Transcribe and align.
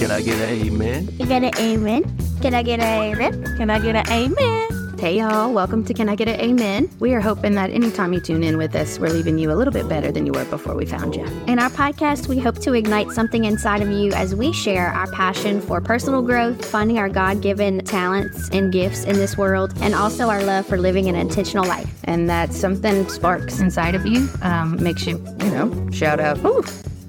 Can 0.00 0.10
I 0.10 0.22
get 0.22 0.38
an 0.38 0.48
amen? 0.48 1.08
You 1.18 1.26
get 1.26 1.42
an 1.42 1.50
amen? 1.58 2.18
Can 2.40 2.54
I 2.54 2.62
get 2.62 2.80
an 2.80 3.12
amen? 3.12 3.56
Can 3.58 3.68
I 3.68 3.78
get 3.78 3.96
an 3.96 4.10
amen? 4.10 4.98
Hey, 4.98 5.18
y'all. 5.18 5.52
Welcome 5.52 5.84
to 5.84 5.92
Can 5.92 6.08
I 6.08 6.14
Get 6.14 6.26
an 6.26 6.40
Amen? 6.40 6.90
We 7.00 7.12
are 7.12 7.20
hoping 7.20 7.54
that 7.56 7.68
anytime 7.68 8.14
you 8.14 8.20
tune 8.20 8.42
in 8.42 8.56
with 8.56 8.74
us, 8.74 8.98
we're 8.98 9.10
leaving 9.10 9.38
you 9.38 9.52
a 9.52 9.56
little 9.56 9.74
bit 9.74 9.90
better 9.90 10.10
than 10.10 10.24
you 10.24 10.32
were 10.32 10.46
before 10.46 10.74
we 10.74 10.86
found 10.86 11.16
you. 11.16 11.24
In 11.46 11.58
our 11.58 11.68
podcast, 11.68 12.28
we 12.28 12.38
hope 12.38 12.58
to 12.60 12.72
ignite 12.72 13.10
something 13.10 13.44
inside 13.44 13.82
of 13.82 13.90
you 13.90 14.12
as 14.12 14.34
we 14.34 14.54
share 14.54 14.88
our 14.88 15.10
passion 15.12 15.60
for 15.60 15.82
personal 15.82 16.22
growth, 16.22 16.64
finding 16.64 16.98
our 16.98 17.10
God 17.10 17.42
given 17.42 17.84
talents 17.84 18.48
and 18.50 18.72
gifts 18.72 19.04
in 19.04 19.16
this 19.16 19.36
world, 19.36 19.74
and 19.82 19.94
also 19.94 20.30
our 20.30 20.42
love 20.42 20.66
for 20.66 20.78
living 20.78 21.10
an 21.10 21.14
intentional 21.14 21.66
life. 21.66 22.00
And 22.04 22.28
that 22.30 22.54
something 22.54 23.06
sparks 23.10 23.60
inside 23.60 23.94
of 23.94 24.06
you, 24.06 24.30
um, 24.40 24.82
makes 24.82 25.06
you, 25.06 25.18
you 25.40 25.50
know, 25.50 25.90
shout 25.90 26.20
out, 26.20 26.42
Ooh. 26.42 26.64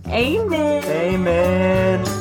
Amen. 0.07 0.83
Amen. 0.83 2.20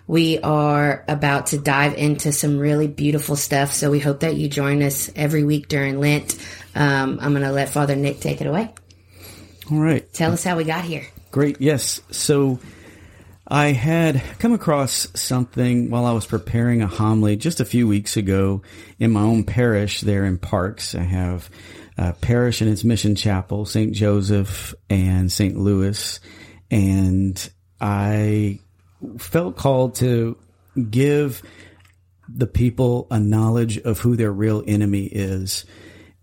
We 0.06 0.40
are 0.40 1.06
about 1.08 1.48
to 1.48 1.58
dive 1.58 1.96
into 1.96 2.34
some 2.34 2.60
really 2.60 2.88
beautiful 2.88 3.36
stuff. 3.36 3.74
So 3.74 3.90
we 3.90 4.00
hope 4.00 4.20
that 4.20 4.36
you 4.36 4.50
join 4.50 4.84
us 4.84 5.10
every 5.16 5.44
week 5.44 5.70
during 5.70 6.00
Lent. 6.00 6.38
Um, 6.76 7.20
I'm 7.22 7.32
going 7.32 7.44
to 7.44 7.52
let 7.52 7.70
Father 7.70 7.96
Nick 7.96 8.20
take 8.20 8.42
it 8.42 8.48
away. 8.48 8.74
All 9.72 9.80
right. 9.80 10.12
Tell 10.14 10.34
us 10.34 10.44
how 10.44 10.58
we 10.58 10.66
got 10.66 10.84
here. 10.84 11.08
Great. 11.32 11.62
Yes. 11.62 12.02
So 12.12 12.60
I 13.48 13.68
had 13.68 14.22
come 14.40 14.54
across 14.54 15.08
something 15.14 15.90
while 15.90 16.06
I 16.06 16.12
was 16.12 16.26
preparing 16.26 16.82
a 16.82 16.88
homily 16.88 17.38
just 17.38 17.60
a 17.60 17.66
few 17.66 17.88
weeks 17.88 18.18
ago 18.18 18.62
in 19.00 19.12
my 19.12 19.22
own 19.22 19.46
parish 19.46 20.02
there 20.02 20.26
in 20.26 20.38
Parks. 20.38 20.96
I 20.96 21.04
have 21.04 21.50
a 21.98 22.14
parish 22.14 22.62
and 22.62 22.70
its 22.70 22.84
mission 22.84 23.16
chapel, 23.16 23.66
St. 23.66 23.94
Joseph 23.94 24.74
and 24.90 25.32
St. 25.32 25.58
Louis. 25.58 26.20
And 26.72 27.50
I 27.80 28.60
felt 29.18 29.58
called 29.58 29.96
to 29.96 30.38
give 30.90 31.44
the 32.28 32.48
people 32.48 33.08
a 33.12 33.20
knowledge 33.20 33.78
of 33.80 34.00
who 34.00 34.16
their 34.16 34.32
real 34.32 34.64
enemy 34.66 35.06
is. 35.06 35.66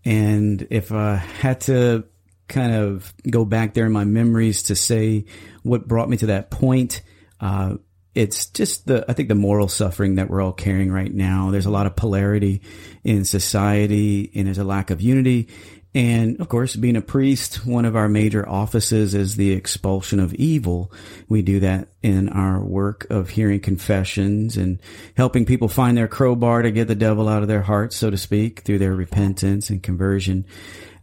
And 0.03 0.67
if 0.69 0.91
I 0.91 1.15
had 1.15 1.61
to 1.61 2.05
kind 2.47 2.73
of 2.73 3.13
go 3.29 3.45
back 3.45 3.73
there 3.73 3.85
in 3.85 3.91
my 3.91 4.03
memories 4.03 4.63
to 4.63 4.75
say 4.75 5.25
what 5.63 5.87
brought 5.87 6.09
me 6.09 6.17
to 6.17 6.25
that 6.27 6.51
point, 6.51 7.01
uh, 7.39 7.75
it's 8.13 8.47
just 8.47 8.87
the, 8.87 9.05
I 9.07 9.13
think 9.13 9.29
the 9.29 9.35
moral 9.35 9.67
suffering 9.67 10.15
that 10.15 10.29
we're 10.29 10.41
all 10.41 10.51
carrying 10.51 10.91
right 10.91 11.13
now. 11.13 11.51
There's 11.51 11.65
a 11.65 11.71
lot 11.71 11.85
of 11.85 11.95
polarity 11.95 12.61
in 13.03 13.23
society 13.25 14.31
and 14.35 14.47
there's 14.47 14.57
a 14.57 14.63
lack 14.63 14.89
of 14.89 15.01
unity. 15.01 15.47
And 15.93 16.39
of 16.39 16.47
course, 16.47 16.75
being 16.75 16.95
a 16.95 17.01
priest, 17.01 17.65
one 17.65 17.83
of 17.83 17.97
our 17.97 18.07
major 18.07 18.47
offices 18.47 19.13
is 19.13 19.35
the 19.35 19.51
expulsion 19.51 20.21
of 20.21 20.33
evil. 20.35 20.91
We 21.27 21.41
do 21.41 21.59
that 21.61 21.89
in 22.01 22.29
our 22.29 22.61
work 22.61 23.07
of 23.09 23.29
hearing 23.29 23.59
confessions 23.59 24.55
and 24.55 24.79
helping 25.17 25.45
people 25.45 25.67
find 25.67 25.97
their 25.97 26.07
crowbar 26.07 26.61
to 26.61 26.71
get 26.71 26.87
the 26.87 26.95
devil 26.95 27.27
out 27.27 27.41
of 27.41 27.49
their 27.49 27.61
hearts, 27.61 27.97
so 27.97 28.09
to 28.09 28.17
speak, 28.17 28.61
through 28.61 28.79
their 28.79 28.95
repentance 28.95 29.69
and 29.69 29.83
conversion. 29.83 30.45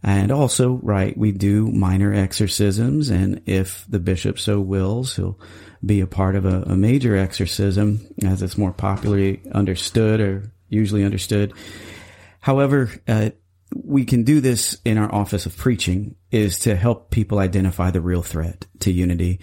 And 0.01 0.31
also, 0.31 0.79
right, 0.81 1.17
we 1.17 1.31
do 1.31 1.67
minor 1.67 2.13
exorcisms. 2.13 3.09
And 3.09 3.41
if 3.45 3.85
the 3.89 3.99
bishop 3.99 4.39
so 4.39 4.59
wills, 4.59 5.15
he'll 5.15 5.39
be 5.85 6.01
a 6.01 6.07
part 6.07 6.35
of 6.35 6.45
a, 6.45 6.63
a 6.63 6.75
major 6.75 7.17
exorcism 7.17 8.05
as 8.23 8.41
it's 8.41 8.57
more 8.57 8.71
popularly 8.71 9.41
understood 9.51 10.19
or 10.19 10.51
usually 10.69 11.03
understood. 11.03 11.53
However, 12.39 12.89
uh, 13.07 13.31
we 13.75 14.05
can 14.05 14.23
do 14.23 14.41
this 14.41 14.77
in 14.83 14.97
our 14.97 15.13
office 15.13 15.45
of 15.45 15.55
preaching 15.55 16.15
is 16.31 16.59
to 16.59 16.75
help 16.75 17.11
people 17.11 17.39
identify 17.39 17.91
the 17.91 18.01
real 18.01 18.23
threat 18.23 18.65
to 18.79 18.91
unity. 18.91 19.39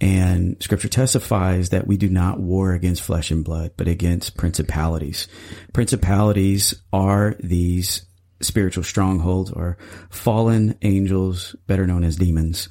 And 0.00 0.56
scripture 0.60 0.88
testifies 0.88 1.70
that 1.70 1.86
we 1.86 1.96
do 1.96 2.08
not 2.08 2.40
war 2.40 2.72
against 2.72 3.02
flesh 3.02 3.30
and 3.30 3.44
blood, 3.44 3.72
but 3.76 3.88
against 3.88 4.36
principalities. 4.36 5.28
Principalities 5.72 6.74
are 6.92 7.36
these 7.40 8.07
spiritual 8.40 8.84
strongholds 8.84 9.50
or 9.50 9.78
fallen 10.10 10.76
angels, 10.82 11.56
better 11.66 11.86
known 11.86 12.04
as 12.04 12.16
demons. 12.16 12.68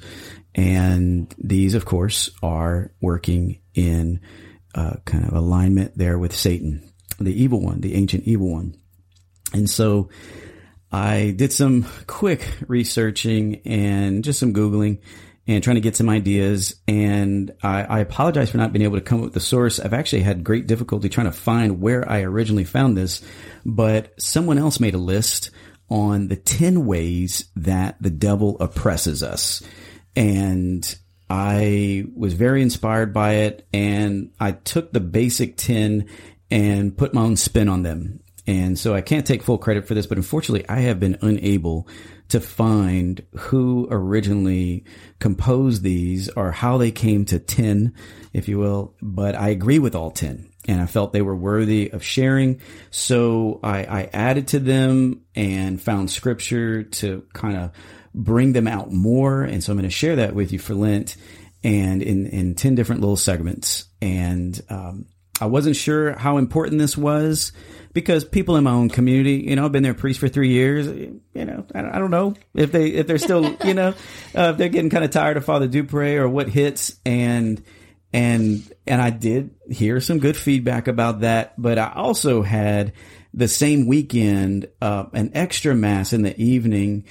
And 0.54 1.32
these, 1.38 1.74
of 1.74 1.84
course, 1.84 2.30
are 2.42 2.92
working 3.00 3.60
in 3.74 4.20
uh, 4.74 4.96
kind 5.04 5.24
of 5.24 5.32
alignment 5.32 5.96
there 5.96 6.18
with 6.18 6.34
Satan, 6.34 6.90
the 7.18 7.42
evil 7.42 7.60
one, 7.60 7.80
the 7.80 7.94
ancient 7.94 8.24
evil 8.24 8.50
one. 8.52 8.74
And 9.52 9.68
so 9.68 10.10
I 10.90 11.34
did 11.36 11.52
some 11.52 11.86
quick 12.06 12.46
researching 12.66 13.60
and 13.66 14.24
just 14.24 14.40
some 14.40 14.54
Googling 14.54 15.00
and 15.48 15.64
trying 15.64 15.76
to 15.76 15.80
get 15.80 15.96
some 15.96 16.10
ideas. 16.10 16.76
And 16.86 17.52
I, 17.62 17.82
I, 17.82 17.98
apologize 18.00 18.50
for 18.50 18.58
not 18.58 18.72
being 18.72 18.84
able 18.84 18.98
to 18.98 19.02
come 19.02 19.18
up 19.18 19.24
with 19.24 19.34
the 19.34 19.40
source. 19.40 19.80
I've 19.80 19.94
actually 19.94 20.22
had 20.22 20.44
great 20.44 20.66
difficulty 20.66 21.08
trying 21.08 21.26
to 21.26 21.32
find 21.32 21.80
where 21.80 22.08
I 22.08 22.20
originally 22.20 22.64
found 22.64 22.96
this, 22.96 23.22
but 23.64 24.12
someone 24.20 24.58
else 24.58 24.78
made 24.78 24.94
a 24.94 24.98
list 24.98 25.50
on 25.88 26.28
the 26.28 26.36
10 26.36 26.84
ways 26.84 27.46
that 27.56 27.96
the 28.00 28.10
devil 28.10 28.58
oppresses 28.60 29.22
us. 29.22 29.62
And 30.14 30.96
I 31.30 32.04
was 32.14 32.34
very 32.34 32.60
inspired 32.60 33.14
by 33.14 33.34
it. 33.36 33.66
And 33.72 34.32
I 34.38 34.52
took 34.52 34.92
the 34.92 35.00
basic 35.00 35.56
10 35.56 36.08
and 36.50 36.96
put 36.96 37.14
my 37.14 37.22
own 37.22 37.36
spin 37.36 37.68
on 37.68 37.82
them. 37.82 38.20
And 38.48 38.78
so 38.78 38.94
I 38.94 39.02
can't 39.02 39.26
take 39.26 39.42
full 39.42 39.58
credit 39.58 39.86
for 39.86 39.92
this, 39.92 40.06
but 40.06 40.16
unfortunately 40.16 40.66
I 40.70 40.80
have 40.80 40.98
been 40.98 41.18
unable 41.20 41.86
to 42.30 42.40
find 42.40 43.22
who 43.36 43.86
originally 43.90 44.84
composed 45.18 45.82
these 45.82 46.30
or 46.30 46.50
how 46.50 46.78
they 46.78 46.90
came 46.90 47.26
to 47.26 47.38
10, 47.38 47.92
if 48.32 48.48
you 48.48 48.58
will. 48.58 48.94
But 49.02 49.34
I 49.34 49.50
agree 49.50 49.78
with 49.78 49.94
all 49.94 50.10
10 50.10 50.48
and 50.66 50.80
I 50.80 50.86
felt 50.86 51.12
they 51.12 51.20
were 51.20 51.36
worthy 51.36 51.90
of 51.90 52.02
sharing. 52.02 52.62
So 52.90 53.60
I, 53.62 53.84
I 53.84 54.10
added 54.14 54.48
to 54.48 54.60
them 54.60 55.26
and 55.34 55.80
found 55.80 56.10
scripture 56.10 56.84
to 56.84 57.26
kind 57.34 57.58
of 57.58 57.72
bring 58.14 58.54
them 58.54 58.66
out 58.66 58.90
more. 58.90 59.42
And 59.42 59.62
so 59.62 59.72
I'm 59.72 59.78
going 59.78 59.90
to 59.90 59.94
share 59.94 60.16
that 60.16 60.34
with 60.34 60.54
you 60.54 60.58
for 60.58 60.72
Lent 60.72 61.18
and 61.62 62.02
in, 62.02 62.26
in 62.26 62.54
10 62.54 62.76
different 62.76 63.02
little 63.02 63.16
segments. 63.18 63.84
And, 64.00 64.58
um, 64.70 65.04
I 65.40 65.46
wasn't 65.46 65.76
sure 65.76 66.12
how 66.12 66.38
important 66.38 66.78
this 66.78 66.96
was 66.96 67.52
because 67.92 68.24
people 68.24 68.56
in 68.56 68.64
my 68.64 68.72
own 68.72 68.88
community, 68.88 69.44
you 69.48 69.56
know, 69.56 69.64
I've 69.64 69.72
been 69.72 69.82
their 69.82 69.94
priest 69.94 70.20
for 70.20 70.28
three 70.28 70.50
years. 70.50 70.86
You 70.86 71.20
know, 71.34 71.66
I 71.74 71.98
don't 71.98 72.10
know 72.10 72.34
if 72.54 72.72
they 72.72 72.88
if 72.88 73.06
they're 73.06 73.18
still, 73.18 73.56
you 73.64 73.74
know, 73.74 73.88
uh, 74.36 74.50
if 74.50 74.56
they're 74.56 74.68
getting 74.68 74.90
kind 74.90 75.04
of 75.04 75.10
tired 75.10 75.36
of 75.36 75.44
Father 75.44 75.68
Dupre 75.68 76.16
or 76.16 76.28
what 76.28 76.48
hits, 76.48 76.96
and 77.04 77.62
and 78.12 78.70
and 78.86 79.00
I 79.00 79.10
did 79.10 79.50
hear 79.70 80.00
some 80.00 80.18
good 80.18 80.36
feedback 80.36 80.88
about 80.88 81.20
that, 81.20 81.60
but 81.60 81.78
I 81.78 81.92
also 81.94 82.42
had 82.42 82.92
the 83.34 83.48
same 83.48 83.86
weekend 83.86 84.68
uh, 84.80 85.04
an 85.12 85.32
extra 85.34 85.74
mass 85.74 86.12
in 86.12 86.22
the 86.22 86.40
evening 86.40 87.04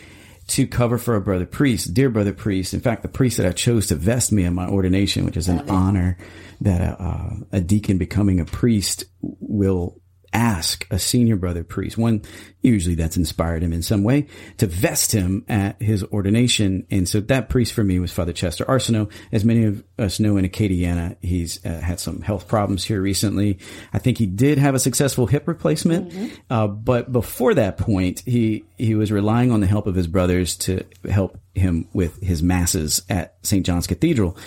to 0.47 0.65
cover 0.65 0.97
for 0.97 1.15
a 1.15 1.21
brother 1.21 1.45
priest, 1.45 1.94
dear 1.94 2.09
brother 2.09 2.33
priest. 2.33 2.73
In 2.73 2.79
fact, 2.79 3.01
the 3.01 3.09
priest 3.09 3.38
that 3.38 3.45
I 3.45 3.51
chose 3.51 3.88
to 3.88 3.95
vest 3.95 4.31
me 4.31 4.44
in 4.44 4.53
my 4.53 4.67
ordination, 4.67 5.25
which 5.25 5.38
is 5.38 5.49
an 5.49 5.69
honor 5.69 6.17
that 6.61 6.81
a, 6.81 7.01
uh, 7.01 7.35
a 7.51 7.61
deacon 7.61 7.97
becoming 7.97 8.39
a 8.39 8.45
priest 8.45 9.05
will 9.21 10.01
ask 10.37 10.85
a 10.91 10.99
senior 10.99 11.35
brother 11.35 11.63
priest, 11.63 11.97
one 11.97 12.21
usually 12.61 12.93
that's 12.93 13.17
inspired 13.17 13.63
him 13.63 13.73
in 13.73 13.81
some 13.81 14.03
way, 14.03 14.27
to 14.57 14.67
vest 14.67 15.11
him 15.11 15.43
at 15.49 15.81
his 15.81 16.03
ordination. 16.03 16.85
And 16.91 17.09
so 17.09 17.21
that 17.21 17.49
priest 17.49 17.73
for 17.73 17.83
me 17.83 17.97
was 17.97 18.11
Father 18.11 18.33
Chester 18.33 18.63
Arceneaux. 18.65 19.09
As 19.31 19.43
many 19.43 19.63
of 19.63 19.83
us 19.97 20.19
know 20.19 20.37
in 20.37 20.45
Acadiana, 20.45 21.15
he's 21.21 21.65
uh, 21.65 21.79
had 21.79 21.99
some 21.99 22.21
health 22.21 22.47
problems 22.47 22.83
here 22.83 23.01
recently. 23.01 23.57
I 23.93 23.97
think 23.97 24.19
he 24.19 24.27
did 24.27 24.59
have 24.59 24.75
a 24.75 24.79
successful 24.79 25.25
hip 25.25 25.47
replacement, 25.47 26.11
mm-hmm. 26.11 26.27
uh, 26.51 26.67
but 26.67 27.11
before 27.11 27.55
that 27.55 27.77
point, 27.77 28.21
he 28.25 28.65
he 28.77 28.93
was 28.93 29.11
relying 29.11 29.51
on 29.51 29.59
the 29.59 29.67
help 29.67 29.87
of 29.87 29.95
his 29.95 30.07
brothers 30.07 30.55
to 30.57 30.83
help 31.09 31.39
him 31.55 31.87
with 31.93 32.21
his 32.21 32.43
masses 32.43 33.01
at 33.09 33.37
St. 33.41 33.65
John's 33.65 33.87
Cathedral. 33.87 34.37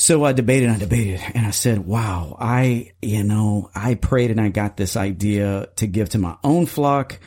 So 0.00 0.24
I 0.24 0.32
debated, 0.32 0.70
I 0.70 0.78
debated, 0.78 1.20
and 1.34 1.46
I 1.46 1.50
said, 1.50 1.80
wow, 1.80 2.34
I, 2.40 2.92
you 3.02 3.22
know, 3.22 3.70
I 3.74 3.96
prayed 3.96 4.30
and 4.30 4.40
I 4.40 4.48
got 4.48 4.78
this 4.78 4.96
idea 4.96 5.68
to 5.76 5.86
give 5.86 6.08
to 6.10 6.18
my 6.18 6.38
own 6.42 6.64
flock. 6.64 7.18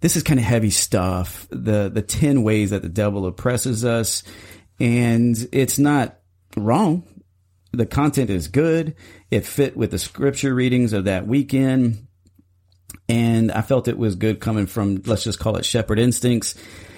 This 0.00 0.16
is 0.16 0.22
kind 0.22 0.40
of 0.40 0.46
heavy 0.46 0.70
stuff. 0.70 1.46
The, 1.50 1.90
the 1.90 2.00
10 2.00 2.42
ways 2.42 2.70
that 2.70 2.80
the 2.80 2.88
devil 2.88 3.26
oppresses 3.26 3.84
us. 3.84 4.22
And 4.80 5.36
it's 5.52 5.78
not 5.78 6.18
wrong. 6.56 7.04
The 7.72 7.84
content 7.84 8.30
is 8.30 8.48
good. 8.48 8.94
It 9.30 9.44
fit 9.44 9.76
with 9.76 9.90
the 9.90 9.98
scripture 9.98 10.54
readings 10.54 10.94
of 10.94 11.04
that 11.04 11.26
weekend. 11.26 12.06
And 13.10 13.52
I 13.52 13.60
felt 13.60 13.88
it 13.88 13.98
was 13.98 14.14
good 14.14 14.40
coming 14.40 14.64
from, 14.64 15.02
let's 15.04 15.24
just 15.24 15.38
call 15.38 15.56
it 15.56 15.66
shepherd 15.66 15.98
instincts 15.98 16.54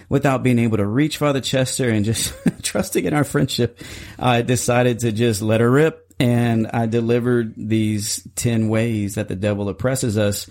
without 0.09 0.43
being 0.43 0.59
able 0.59 0.79
to 0.79 0.87
reach 0.87 1.19
Father 1.19 1.41
Chester 1.41 1.89
and 1.89 2.05
just 2.05 2.35
trusting 2.63 3.05
in 3.05 3.15
our 3.15 3.25
friendship, 3.25 3.81
I 4.19 4.43
decided 4.43 5.01
to 5.01 5.13
just 5.13 5.43
let 5.43 5.61
her 5.61 5.71
rip. 5.71 6.05
And 6.21 6.67
I 6.69 6.87
delivered 6.87 7.55
these 7.57 8.27
10 8.35 8.69
ways 8.69 9.15
that 9.15 9.29
the 9.29 9.37
devil 9.37 9.69
oppresses 9.69 10.19
us. 10.19 10.49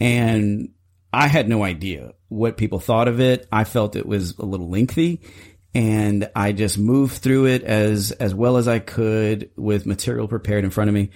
And 0.00 0.70
I 1.12 1.28
had 1.28 1.48
no 1.48 1.62
idea 1.62 2.14
what 2.28 2.56
people 2.56 2.80
thought 2.80 3.08
of 3.08 3.20
it. 3.20 3.46
I 3.52 3.64
felt 3.64 3.96
it 3.96 4.06
was 4.06 4.38
a 4.38 4.46
little 4.46 4.70
lengthy 4.70 5.20
and 5.74 6.30
I 6.34 6.52
just 6.52 6.78
moved 6.78 7.18
through 7.18 7.46
it 7.46 7.62
as, 7.62 8.10
as 8.12 8.34
well 8.34 8.56
as 8.56 8.68
I 8.68 8.78
could 8.78 9.50
with 9.56 9.86
material 9.86 10.28
prepared 10.28 10.64
in 10.64 10.70
front 10.70 10.88
of 10.88 10.94
me. 10.94 11.10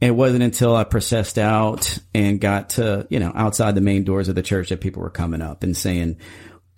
It 0.00 0.12
wasn't 0.12 0.44
until 0.44 0.76
I 0.76 0.84
processed 0.84 1.38
out 1.38 1.98
and 2.14 2.40
got 2.40 2.70
to, 2.70 3.06
you 3.10 3.18
know, 3.18 3.32
outside 3.34 3.74
the 3.74 3.80
main 3.80 4.04
doors 4.04 4.28
of 4.28 4.34
the 4.34 4.42
church 4.42 4.68
that 4.68 4.80
people 4.80 5.02
were 5.02 5.10
coming 5.10 5.42
up 5.42 5.62
and 5.62 5.76
saying, 5.76 6.18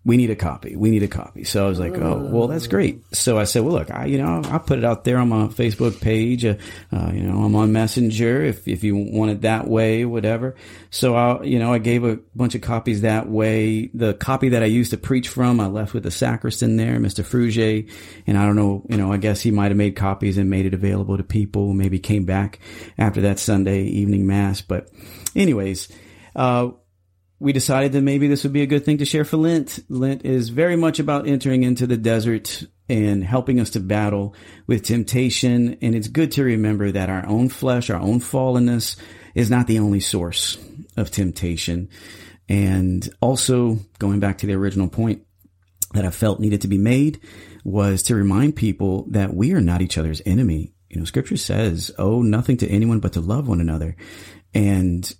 we 0.02 0.16
need 0.16 0.30
a 0.30 0.36
copy. 0.36 0.76
We 0.76 0.90
need 0.90 1.02
a 1.02 1.08
copy. 1.08 1.44
So 1.44 1.66
I 1.66 1.68
was 1.68 1.78
like, 1.78 1.92
oh, 1.98 2.30
well, 2.32 2.48
that's 2.48 2.66
great. 2.68 3.02
So 3.14 3.38
I 3.38 3.44
said, 3.44 3.62
well, 3.62 3.74
look, 3.74 3.90
I, 3.90 4.06
you 4.06 4.16
know, 4.16 4.40
I'll 4.46 4.58
put 4.58 4.78
it 4.78 4.84
out 4.84 5.04
there 5.04 5.18
on 5.18 5.28
my 5.28 5.48
Facebook 5.48 6.00
page. 6.00 6.42
Uh, 6.42 6.54
uh, 6.90 7.10
you 7.12 7.22
know, 7.22 7.42
I'm 7.42 7.54
on 7.54 7.70
Messenger 7.72 8.42
if, 8.44 8.66
if 8.66 8.82
you 8.82 8.96
want 8.96 9.30
it 9.30 9.42
that 9.42 9.68
way, 9.68 10.06
whatever. 10.06 10.56
So 10.88 11.14
I, 11.14 11.42
you 11.42 11.58
know, 11.58 11.70
I 11.70 11.78
gave 11.78 12.04
a 12.04 12.18
bunch 12.34 12.54
of 12.54 12.62
copies 12.62 13.02
that 13.02 13.28
way. 13.28 13.90
The 13.92 14.14
copy 14.14 14.50
that 14.50 14.62
I 14.62 14.66
used 14.66 14.92
to 14.92 14.96
preach 14.96 15.28
from, 15.28 15.60
I 15.60 15.66
left 15.66 15.92
with 15.92 16.04
the 16.04 16.10
sacristan 16.10 16.78
there, 16.78 16.98
Mr. 16.98 17.22
Frugier. 17.22 17.86
And 18.26 18.38
I 18.38 18.46
don't 18.46 18.56
know, 18.56 18.86
you 18.88 18.96
know, 18.96 19.12
I 19.12 19.18
guess 19.18 19.42
he 19.42 19.50
might 19.50 19.68
have 19.68 19.76
made 19.76 19.96
copies 19.96 20.38
and 20.38 20.48
made 20.48 20.64
it 20.64 20.72
available 20.72 21.18
to 21.18 21.24
people, 21.24 21.74
maybe 21.74 21.98
came 21.98 22.24
back 22.24 22.58
after 22.96 23.20
that 23.22 23.38
Sunday 23.38 23.82
evening 23.82 24.26
mass. 24.26 24.62
But 24.62 24.88
anyways, 25.36 25.88
uh, 26.34 26.70
we 27.40 27.54
decided 27.54 27.92
that 27.92 28.02
maybe 28.02 28.28
this 28.28 28.44
would 28.44 28.52
be 28.52 28.62
a 28.62 28.66
good 28.66 28.84
thing 28.84 28.98
to 28.98 29.06
share 29.06 29.24
for 29.24 29.38
Lent. 29.38 29.80
Lent 29.88 30.26
is 30.26 30.50
very 30.50 30.76
much 30.76 30.98
about 30.98 31.26
entering 31.26 31.62
into 31.62 31.86
the 31.86 31.96
desert 31.96 32.64
and 32.86 33.24
helping 33.24 33.58
us 33.58 33.70
to 33.70 33.80
battle 33.80 34.34
with 34.66 34.84
temptation. 34.84 35.78
And 35.80 35.94
it's 35.94 36.08
good 36.08 36.32
to 36.32 36.44
remember 36.44 36.92
that 36.92 37.08
our 37.08 37.26
own 37.26 37.48
flesh, 37.48 37.88
our 37.88 38.00
own 38.00 38.20
fallenness 38.20 38.96
is 39.34 39.50
not 39.50 39.66
the 39.66 39.78
only 39.78 40.00
source 40.00 40.58
of 40.98 41.10
temptation. 41.10 41.88
And 42.46 43.08
also 43.22 43.78
going 43.98 44.20
back 44.20 44.38
to 44.38 44.46
the 44.46 44.54
original 44.54 44.88
point 44.88 45.22
that 45.94 46.04
I 46.04 46.10
felt 46.10 46.40
needed 46.40 46.60
to 46.62 46.68
be 46.68 46.78
made 46.78 47.20
was 47.64 48.02
to 48.04 48.14
remind 48.14 48.54
people 48.54 49.06
that 49.10 49.32
we 49.32 49.54
are 49.54 49.62
not 49.62 49.80
each 49.80 49.96
other's 49.96 50.20
enemy. 50.26 50.74
You 50.90 50.98
know, 50.98 51.06
scripture 51.06 51.38
says, 51.38 51.90
owe 51.96 52.20
nothing 52.20 52.58
to 52.58 52.68
anyone 52.68 53.00
but 53.00 53.14
to 53.14 53.20
love 53.20 53.48
one 53.48 53.60
another. 53.60 53.96
And 54.52 55.10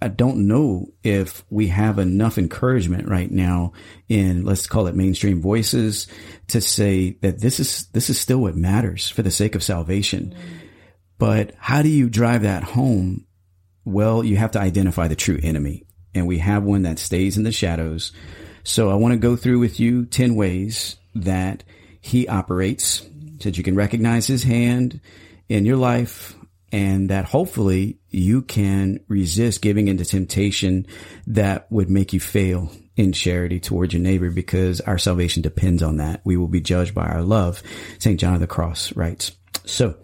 I 0.00 0.08
don't 0.08 0.46
know 0.46 0.88
if 1.02 1.44
we 1.48 1.68
have 1.68 1.98
enough 1.98 2.36
encouragement 2.36 3.08
right 3.08 3.30
now 3.30 3.72
in 4.08 4.44
let's 4.44 4.66
call 4.66 4.88
it 4.88 4.94
mainstream 4.94 5.40
voices 5.40 6.06
to 6.48 6.60
say 6.60 7.16
that 7.22 7.40
this 7.40 7.58
is 7.60 7.86
this 7.88 8.10
is 8.10 8.20
still 8.20 8.38
what 8.38 8.56
matters 8.56 9.08
for 9.08 9.22
the 9.22 9.30
sake 9.30 9.54
of 9.54 9.62
salvation. 9.62 10.34
But 11.18 11.54
how 11.58 11.80
do 11.80 11.88
you 11.88 12.10
drive 12.10 12.42
that 12.42 12.62
home? 12.62 13.26
Well, 13.86 14.22
you 14.22 14.36
have 14.36 14.50
to 14.50 14.60
identify 14.60 15.08
the 15.08 15.16
true 15.16 15.38
enemy, 15.42 15.86
and 16.14 16.26
we 16.26 16.38
have 16.38 16.62
one 16.62 16.82
that 16.82 16.98
stays 16.98 17.38
in 17.38 17.44
the 17.44 17.52
shadows. 17.52 18.12
So 18.64 18.90
I 18.90 18.94
want 18.94 19.12
to 19.12 19.18
go 19.18 19.36
through 19.36 19.60
with 19.60 19.80
you 19.80 20.04
10 20.04 20.34
ways 20.34 20.96
that 21.14 21.62
he 22.00 22.28
operates 22.28 23.00
so 23.38 23.44
that 23.48 23.56
you 23.56 23.64
can 23.64 23.76
recognize 23.76 24.26
his 24.26 24.42
hand 24.42 25.00
in 25.48 25.64
your 25.64 25.76
life 25.76 26.34
and 26.72 27.10
that 27.10 27.24
hopefully 27.24 27.98
you 28.16 28.42
can 28.42 29.00
resist 29.08 29.62
giving 29.62 29.88
into 29.88 30.04
temptation 30.04 30.86
that 31.26 31.70
would 31.70 31.90
make 31.90 32.12
you 32.12 32.20
fail 32.20 32.70
in 32.96 33.12
charity 33.12 33.60
towards 33.60 33.92
your 33.92 34.02
neighbor 34.02 34.30
because 34.30 34.80
our 34.80 34.98
salvation 34.98 35.42
depends 35.42 35.82
on 35.82 35.98
that. 35.98 36.22
We 36.24 36.36
will 36.36 36.48
be 36.48 36.60
judged 36.60 36.94
by 36.94 37.06
our 37.06 37.22
love. 37.22 37.62
St. 37.98 38.18
John 38.18 38.34
of 38.34 38.40
the 38.40 38.46
Cross 38.46 38.96
writes. 38.96 39.32
So 39.64 39.96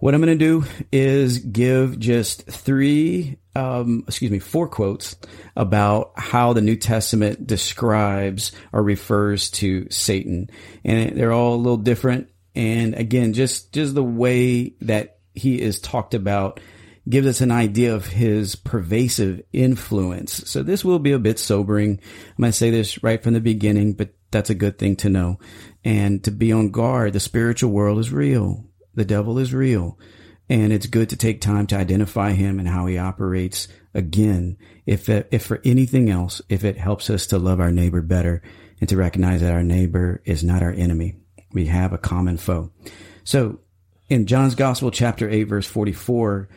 what 0.00 0.14
I'm 0.14 0.20
going 0.20 0.38
to 0.38 0.44
do 0.44 0.64
is 0.92 1.38
give 1.38 1.98
just 1.98 2.46
three, 2.46 3.38
um, 3.54 4.04
excuse 4.06 4.30
me, 4.30 4.38
four 4.38 4.68
quotes 4.68 5.16
about 5.56 6.12
how 6.16 6.52
the 6.52 6.60
New 6.60 6.76
Testament 6.76 7.46
describes 7.46 8.52
or 8.72 8.82
refers 8.82 9.50
to 9.52 9.88
Satan. 9.90 10.50
And 10.84 11.16
they're 11.16 11.32
all 11.32 11.54
a 11.54 11.56
little 11.56 11.78
different. 11.78 12.28
And 12.54 12.94
again, 12.94 13.32
just, 13.32 13.72
just 13.72 13.94
the 13.94 14.02
way 14.02 14.74
that 14.82 15.18
he 15.34 15.60
is 15.60 15.80
talked 15.80 16.14
about 16.14 16.60
gives 17.08 17.26
us 17.26 17.40
an 17.40 17.52
idea 17.52 17.94
of 17.94 18.06
his 18.06 18.56
pervasive 18.56 19.42
influence. 19.52 20.48
So 20.48 20.62
this 20.62 20.84
will 20.84 20.98
be 20.98 21.12
a 21.12 21.18
bit 21.18 21.38
sobering. 21.38 22.00
I'm 22.30 22.42
going 22.42 22.50
to 22.50 22.56
say 22.56 22.70
this 22.70 23.02
right 23.02 23.22
from 23.22 23.34
the 23.34 23.40
beginning, 23.40 23.92
but 23.92 24.14
that's 24.30 24.50
a 24.50 24.54
good 24.54 24.78
thing 24.78 24.96
to 24.96 25.08
know 25.08 25.38
and 25.84 26.22
to 26.24 26.30
be 26.30 26.52
on 26.52 26.70
guard. 26.70 27.12
The 27.12 27.20
spiritual 27.20 27.70
world 27.70 27.98
is 27.98 28.12
real. 28.12 28.64
The 28.94 29.04
devil 29.04 29.38
is 29.38 29.54
real. 29.54 29.98
And 30.48 30.72
it's 30.72 30.86
good 30.86 31.10
to 31.10 31.16
take 31.16 31.40
time 31.40 31.66
to 31.68 31.76
identify 31.76 32.32
him 32.32 32.58
and 32.58 32.68
how 32.68 32.86
he 32.86 32.98
operates 32.98 33.68
again. 33.94 34.58
If, 34.84 35.08
if 35.08 35.44
for 35.44 35.60
anything 35.64 36.10
else, 36.10 36.40
if 36.48 36.64
it 36.64 36.78
helps 36.78 37.10
us 37.10 37.26
to 37.28 37.38
love 37.38 37.60
our 37.60 37.72
neighbor 37.72 38.02
better 38.02 38.42
and 38.80 38.88
to 38.88 38.96
recognize 38.96 39.40
that 39.40 39.52
our 39.52 39.62
neighbor 39.62 40.22
is 40.24 40.44
not 40.44 40.62
our 40.62 40.72
enemy. 40.72 41.16
We 41.52 41.66
have 41.66 41.92
a 41.92 41.98
common 41.98 42.36
foe. 42.36 42.70
So 43.24 43.60
in 44.08 44.26
John's 44.26 44.54
Gospel, 44.54 44.90
chapter 44.90 45.28
8, 45.28 45.44
verse 45.44 45.66
44, 45.66 46.48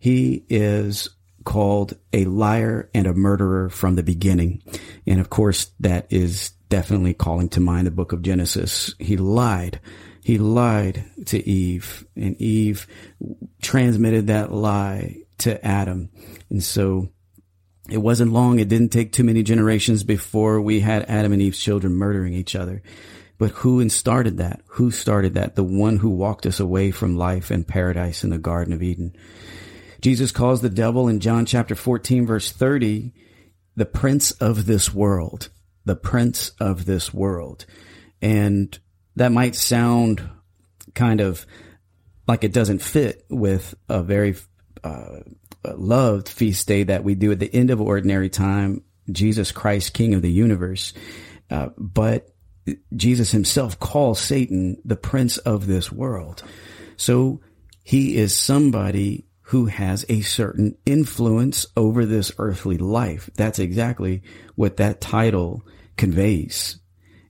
he 0.00 0.44
is 0.48 1.10
called 1.44 1.94
a 2.12 2.24
liar 2.24 2.90
and 2.94 3.06
a 3.06 3.14
murderer 3.14 3.68
from 3.70 3.94
the 3.94 4.02
beginning. 4.02 4.62
And 5.06 5.20
of 5.20 5.30
course, 5.30 5.70
that 5.80 6.06
is 6.10 6.50
definitely 6.68 7.14
calling 7.14 7.48
to 7.50 7.60
mind 7.60 7.86
the 7.86 7.92
book 7.92 8.12
of 8.12 8.22
Genesis. 8.22 8.94
He 8.98 9.16
lied. 9.16 9.80
He 10.22 10.38
lied 10.38 11.04
to 11.26 11.48
Eve, 11.48 12.06
and 12.16 12.40
Eve 12.40 12.86
transmitted 13.62 14.26
that 14.26 14.52
lie 14.52 15.16
to 15.38 15.64
Adam. 15.64 16.10
And 16.50 16.62
so 16.62 17.08
it 17.90 17.98
wasn't 17.98 18.32
long. 18.32 18.58
It 18.58 18.68
didn't 18.68 18.90
take 18.90 19.12
too 19.12 19.24
many 19.24 19.42
generations 19.42 20.04
before 20.04 20.60
we 20.60 20.80
had 20.80 21.04
Adam 21.08 21.32
and 21.32 21.42
Eve's 21.42 21.58
children 21.58 21.94
murdering 21.94 22.34
each 22.34 22.54
other. 22.54 22.82
But 23.38 23.50
who 23.50 23.86
started 23.88 24.36
that? 24.36 24.60
Who 24.66 24.90
started 24.90 25.34
that? 25.34 25.56
The 25.56 25.64
one 25.64 25.96
who 25.96 26.10
walked 26.10 26.44
us 26.44 26.60
away 26.60 26.90
from 26.90 27.16
life 27.16 27.50
and 27.50 27.66
paradise 27.66 28.22
in 28.22 28.30
the 28.30 28.38
Garden 28.38 28.74
of 28.74 28.82
Eden. 28.82 29.16
Jesus 30.00 30.32
calls 30.32 30.62
the 30.62 30.70
devil 30.70 31.08
in 31.08 31.20
John 31.20 31.46
chapter 31.46 31.74
14 31.74 32.26
verse 32.26 32.50
30 32.50 33.12
the 33.76 33.86
prince 33.86 34.32
of 34.32 34.66
this 34.66 34.92
world, 34.92 35.48
the 35.84 35.96
prince 35.96 36.50
of 36.60 36.84
this 36.84 37.14
world. 37.14 37.66
And 38.20 38.78
that 39.16 39.32
might 39.32 39.54
sound 39.54 40.28
kind 40.94 41.20
of 41.20 41.46
like 42.26 42.44
it 42.44 42.52
doesn't 42.52 42.82
fit 42.82 43.24
with 43.28 43.74
a 43.88 44.02
very 44.02 44.36
uh, 44.84 45.20
loved 45.64 46.28
feast 46.28 46.66
day 46.66 46.84
that 46.84 47.04
we 47.04 47.14
do 47.14 47.32
at 47.32 47.38
the 47.38 47.54
end 47.54 47.70
of 47.70 47.80
ordinary 47.80 48.28
time, 48.28 48.82
Jesus 49.10 49.52
Christ, 49.52 49.94
King 49.94 50.14
of 50.14 50.22
the 50.22 50.30
universe. 50.30 50.92
Uh, 51.50 51.70
but 51.76 52.28
Jesus 52.94 53.30
himself 53.30 53.78
calls 53.78 54.20
Satan 54.20 54.80
the 54.84 54.96
prince 54.96 55.38
of 55.38 55.66
this 55.66 55.90
world. 55.90 56.42
So 56.96 57.40
he 57.82 58.16
is 58.16 58.36
somebody 58.36 59.26
who 59.50 59.66
has 59.66 60.06
a 60.08 60.20
certain 60.20 60.76
influence 60.86 61.66
over 61.76 62.06
this 62.06 62.30
earthly 62.38 62.78
life. 62.78 63.28
That's 63.34 63.58
exactly 63.58 64.22
what 64.54 64.76
that 64.76 65.00
title 65.00 65.64
conveys. 65.96 66.78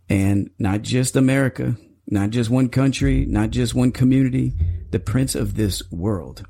And 0.06 0.50
not 0.58 0.82
just 0.82 1.16
America, 1.16 1.78
not 2.06 2.28
just 2.28 2.50
one 2.50 2.68
country, 2.68 3.24
not 3.24 3.48
just 3.48 3.74
one 3.74 3.90
community, 3.90 4.52
the 4.90 5.00
prince 5.00 5.34
of 5.34 5.54
this 5.54 5.82
world. 5.90 6.44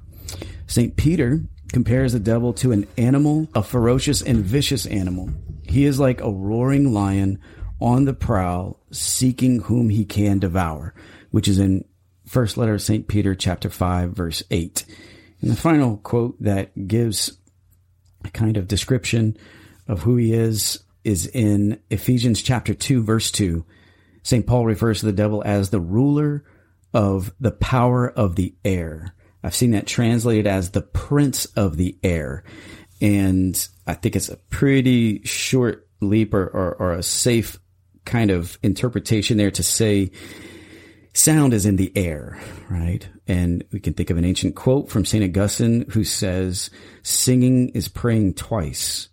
St. 0.67 0.97
Peter 0.97 1.41
compares 1.73 2.15
the 2.15 2.19
devil 2.19 2.53
to 2.55 2.73
an 2.73 2.89
animal, 2.99 3.47
a 3.55 3.63
ferocious 3.63 4.23
and 4.23 4.39
vicious 4.39 4.87
animal. 4.87 5.31
He 5.69 5.85
is 5.85 6.01
like 6.01 6.21
a 6.21 6.33
roaring 6.33 6.93
lion 6.93 7.39
on 7.81 8.07
the 8.07 8.13
prowl, 8.15 8.81
seeking 8.91 9.61
whom 9.61 9.89
he 9.89 10.05
can 10.05 10.41
devour, 10.41 10.95
which 11.31 11.47
is 11.47 11.61
in 11.61 11.85
first 12.27 12.57
letter 12.57 12.75
of 12.75 12.83
St. 12.83 13.07
Peter 13.07 13.37
chapter 13.37 13.71
5 13.71 14.11
verse 14.11 14.43
8. 14.51 14.85
And 15.41 15.51
the 15.51 15.57
final 15.57 15.97
quote 15.99 16.41
that 16.43 16.87
gives 16.87 17.37
a 18.25 18.31
kind 18.31 18.57
of 18.57 18.69
description 18.69 19.37
of 19.89 20.03
who 20.03 20.17
he 20.17 20.33
is 20.33 20.83
is 21.03 21.27
in 21.27 21.81
Ephesians 21.91 22.43
chapter 22.43 22.75
2 22.75 23.03
verse 23.03 23.31
2. 23.31 23.65
St. 24.23 24.47
Paul 24.47 24.67
refers 24.67 25.01
to 25.01 25.07
the 25.07 25.13
devil 25.13 25.43
as 25.45 25.71
the 25.71 25.81
ruler 25.81 26.45
of 26.93 27.33
the 27.41 27.53
power 27.53 28.09
of 28.09 28.37
the 28.37 28.55
air. 28.65 29.15
I've 29.43 29.55
seen 29.55 29.71
that 29.71 29.87
translated 29.87 30.47
as 30.47 30.71
the 30.71 30.83
prince 30.83 31.47
of 31.47 31.77
the 31.77 31.97
air. 32.03 32.45
And 33.01 33.69
I 33.87 33.95
think 33.95 34.17
it's 34.17 34.29
a 34.29 34.37
pretty 34.37 35.25
short 35.25 35.89
leap 36.01 36.35
or, 36.35 36.47
or, 36.47 36.75
or 36.75 36.93
a 36.93 37.03
safe 37.03 37.59
kind 38.05 38.31
of 38.31 38.59
interpretation 38.63 39.39
there 39.39 39.51
to 39.53 39.63
say 39.63 40.11
sound 41.13 41.55
is 41.55 41.67
in 41.67 41.77
the 41.77 41.93
air, 41.97 42.41
right? 42.69 43.09
And 43.27 43.65
we 43.73 43.81
can 43.81 43.95
think 43.95 44.11
of 44.11 44.17
an 44.17 44.25
ancient 44.25 44.55
quote 44.55 44.91
from 44.91 45.05
St. 45.05 45.25
Augustine 45.25 45.87
who 45.91 46.05
says, 46.05 46.71
singing 47.03 47.71
is 47.71 47.89
praying 47.89 48.35
twice. 48.35 49.09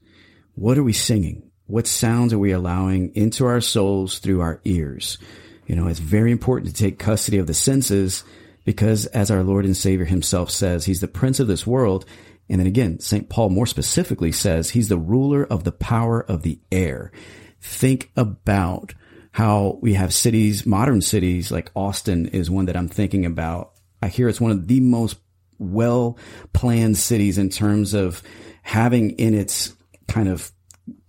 What 0.55 0.77
are 0.77 0.83
we 0.83 0.93
singing? 0.93 1.51
What 1.65 1.87
sounds 1.87 2.33
are 2.33 2.39
we 2.39 2.51
allowing 2.51 3.13
into 3.15 3.45
our 3.45 3.61
souls 3.61 4.19
through 4.19 4.41
our 4.41 4.61
ears? 4.63 5.17
You 5.65 5.75
know, 5.75 5.87
it's 5.87 5.99
very 5.99 6.31
important 6.31 6.73
to 6.73 6.81
take 6.81 6.97
custody 6.97 7.37
of 7.37 7.47
the 7.47 7.53
senses 7.53 8.23
because 8.63 9.05
as 9.07 9.29
our 9.29 9.43
Lord 9.43 9.65
and 9.65 9.75
Savior 9.75 10.05
himself 10.05 10.49
says, 10.49 10.85
he's 10.85 11.01
the 11.01 11.07
prince 11.07 11.39
of 11.39 11.47
this 11.47 11.67
world. 11.67 12.05
And 12.49 12.59
then 12.59 12.67
again, 12.67 12.99
St. 12.99 13.29
Paul 13.29 13.49
more 13.49 13.65
specifically 13.65 14.31
says 14.31 14.69
he's 14.69 14.87
the 14.87 14.97
ruler 14.97 15.45
of 15.45 15.65
the 15.65 15.71
power 15.73 16.21
of 16.21 16.43
the 16.43 16.59
air. 16.71 17.11
Think 17.59 18.11
about 18.15 18.93
how 19.37 19.77
we 19.83 19.93
have 19.93 20.11
cities, 20.11 20.65
modern 20.65 20.99
cities 20.99 21.51
like 21.51 21.69
Austin 21.75 22.25
is 22.29 22.49
one 22.49 22.65
that 22.65 22.75
I'm 22.75 22.87
thinking 22.87 23.23
about. 23.23 23.71
I 24.01 24.07
hear 24.07 24.27
it's 24.27 24.41
one 24.41 24.49
of 24.49 24.67
the 24.67 24.79
most 24.79 25.19
well 25.59 26.17
planned 26.53 26.97
cities 26.97 27.37
in 27.37 27.49
terms 27.49 27.93
of 27.93 28.23
having 28.63 29.11
in 29.11 29.35
its 29.35 29.75
kind 30.07 30.27
of 30.27 30.51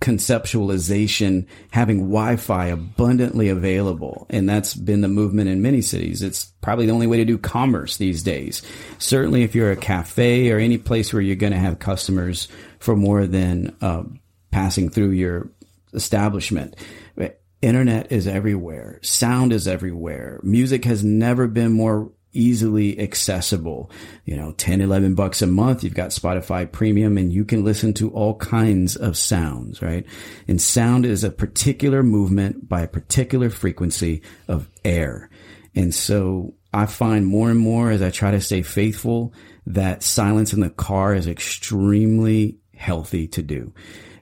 conceptualization 0.02 1.47
having 1.70 2.00
Wi-Fi 2.00 2.66
abundantly 2.66 3.49
available. 3.49 4.26
And 4.28 4.47
that's 4.47 4.75
been 4.75 5.00
the 5.00 5.08
movement 5.08 5.49
in 5.49 5.62
many 5.62 5.80
cities. 5.80 6.23
It's 6.23 6.52
probably 6.61 6.85
the 6.85 6.92
only 6.92 7.06
way 7.06 7.16
to 7.16 7.25
do 7.25 7.38
commerce 7.38 7.97
these 7.97 8.23
days. 8.23 8.61
Certainly 8.99 9.42
if 9.42 9.54
you're 9.54 9.73
a 9.73 9.76
cafe 9.76 10.50
or 10.50 10.58
any 10.58 10.76
place 10.76 11.14
where 11.14 11.23
you're 11.23 11.35
going 11.35 11.54
to 11.54 11.58
have 11.58 11.78
customers 11.78 12.49
for 12.78 12.94
more 12.94 13.26
than 13.26 13.75
uh, 13.80 14.02
passing 14.50 14.90
through 14.90 15.12
your 15.12 15.49
establishment. 15.94 16.76
Internet 17.61 18.12
is 18.12 18.27
everywhere. 18.27 19.00
Sound 19.03 19.53
is 19.53 19.67
everywhere. 19.67 20.41
Music 20.43 20.85
has 20.85 21.03
never 21.03 21.49
been 21.49 21.73
more 21.73 22.12
easily 22.33 23.00
accessible. 23.00 23.91
You 24.25 24.37
know, 24.37 24.53
10, 24.53 24.81
11 24.81 25.15
bucks 25.15 25.43
a 25.43 25.47
month. 25.47 25.83
You've 25.83 25.95
got 25.95 26.11
Spotify 26.11 26.71
premium 26.71 27.19
and 27.19 27.33
you 27.33 27.45
can 27.45 27.65
listen 27.65 27.95
to 27.95 28.11
all 28.11 28.37
kinds 28.37 28.95
of 28.97 29.17
sounds, 29.17 29.83
right? 29.83 30.07
And 30.47 30.61
sound 30.61 31.05
is 31.05 31.25
a 31.25 31.31
particular 31.31 32.03
movement 32.03 32.69
by 32.69 32.83
a 32.83 32.88
particular 32.88 33.50
frequency 33.50 34.23
of 34.47 34.69
air. 34.85 35.31
And 35.75 35.95
so 35.95 36.55
I 36.73 36.87
find 36.87 37.27
more 37.27 37.50
and 37.50 37.59
more 37.59 37.91
as 37.91 38.03
I 38.03 38.11
try 38.11 38.31
to 38.31 38.41
stay 38.41 38.62
faithful 38.62 39.33
that 39.67 40.03
silence 40.03 40.53
in 40.53 40.61
the 40.61 40.71
car 40.71 41.15
is 41.15 41.27
extremely 41.27 42.59
healthy 42.75 43.27
to 43.29 43.43
do. 43.43 43.73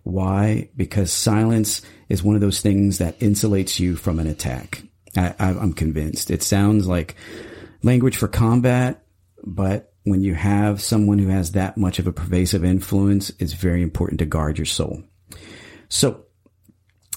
Why? 0.06 0.68
Because 0.76 1.10
silence 1.12 1.82
is 2.08 2.22
one 2.22 2.36
of 2.36 2.40
those 2.40 2.60
things 2.60 2.98
that 2.98 3.18
insulates 3.18 3.80
you 3.80 3.96
from 3.96 4.20
an 4.20 4.28
attack. 4.28 4.82
I, 5.16 5.34
am 5.40 5.72
convinced. 5.72 6.30
It 6.30 6.44
sounds 6.44 6.86
like 6.86 7.16
language 7.82 8.16
for 8.16 8.28
combat, 8.28 9.04
but 9.42 9.92
when 10.04 10.22
you 10.22 10.32
have 10.34 10.80
someone 10.80 11.18
who 11.18 11.26
has 11.26 11.52
that 11.52 11.76
much 11.76 11.98
of 11.98 12.06
a 12.06 12.12
pervasive 12.12 12.64
influence, 12.64 13.32
it's 13.40 13.54
very 13.54 13.82
important 13.82 14.20
to 14.20 14.26
guard 14.26 14.58
your 14.58 14.64
soul. 14.64 15.02
So 15.88 16.26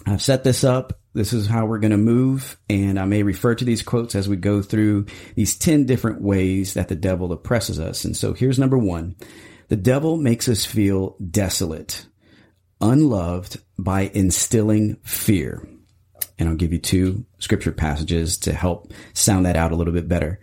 I've 0.07 0.23
set 0.23 0.43
this 0.43 0.63
up. 0.63 0.99
This 1.13 1.31
is 1.31 1.45
how 1.45 1.67
we're 1.67 1.77
going 1.77 1.91
to 1.91 1.97
move. 1.97 2.57
And 2.71 2.99
I 2.99 3.05
may 3.05 3.21
refer 3.21 3.53
to 3.53 3.65
these 3.65 3.83
quotes 3.83 4.15
as 4.15 4.27
we 4.27 4.35
go 4.35 4.63
through 4.63 5.05
these 5.35 5.55
10 5.55 5.85
different 5.85 6.21
ways 6.23 6.73
that 6.73 6.87
the 6.87 6.95
devil 6.95 7.31
oppresses 7.31 7.79
us. 7.79 8.03
And 8.03 8.17
so 8.17 8.33
here's 8.33 8.57
number 8.57 8.79
one. 8.79 9.15
The 9.67 9.75
devil 9.75 10.17
makes 10.17 10.49
us 10.49 10.65
feel 10.65 11.15
desolate, 11.29 12.07
unloved 12.81 13.61
by 13.77 14.11
instilling 14.13 14.95
fear. 15.03 15.67
And 16.37 16.47
I'll 16.47 16.55
give 16.55 16.71
you 16.71 16.79
two 16.79 17.25
scripture 17.37 17.71
passages 17.71 18.37
to 18.39 18.53
help 18.53 18.91
sound 19.13 19.45
that 19.45 19.57
out 19.57 19.71
a 19.71 19.75
little 19.75 19.93
bit 19.93 20.07
better. 20.07 20.39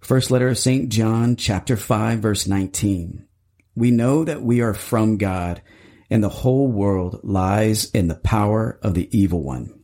First 0.00 0.30
letter 0.30 0.48
of 0.48 0.58
St. 0.58 0.88
John, 0.88 1.36
chapter 1.36 1.76
5, 1.76 2.18
verse 2.18 2.46
19. 2.46 3.26
We 3.74 3.90
know 3.90 4.24
that 4.24 4.42
we 4.42 4.60
are 4.60 4.74
from 4.74 5.16
God 5.18 5.62
and 6.10 6.22
the 6.22 6.28
whole 6.28 6.68
world 6.68 7.20
lies 7.22 7.90
in 7.90 8.08
the 8.08 8.14
power 8.16 8.78
of 8.82 8.94
the 8.94 9.08
evil 9.16 9.42
one. 9.42 9.78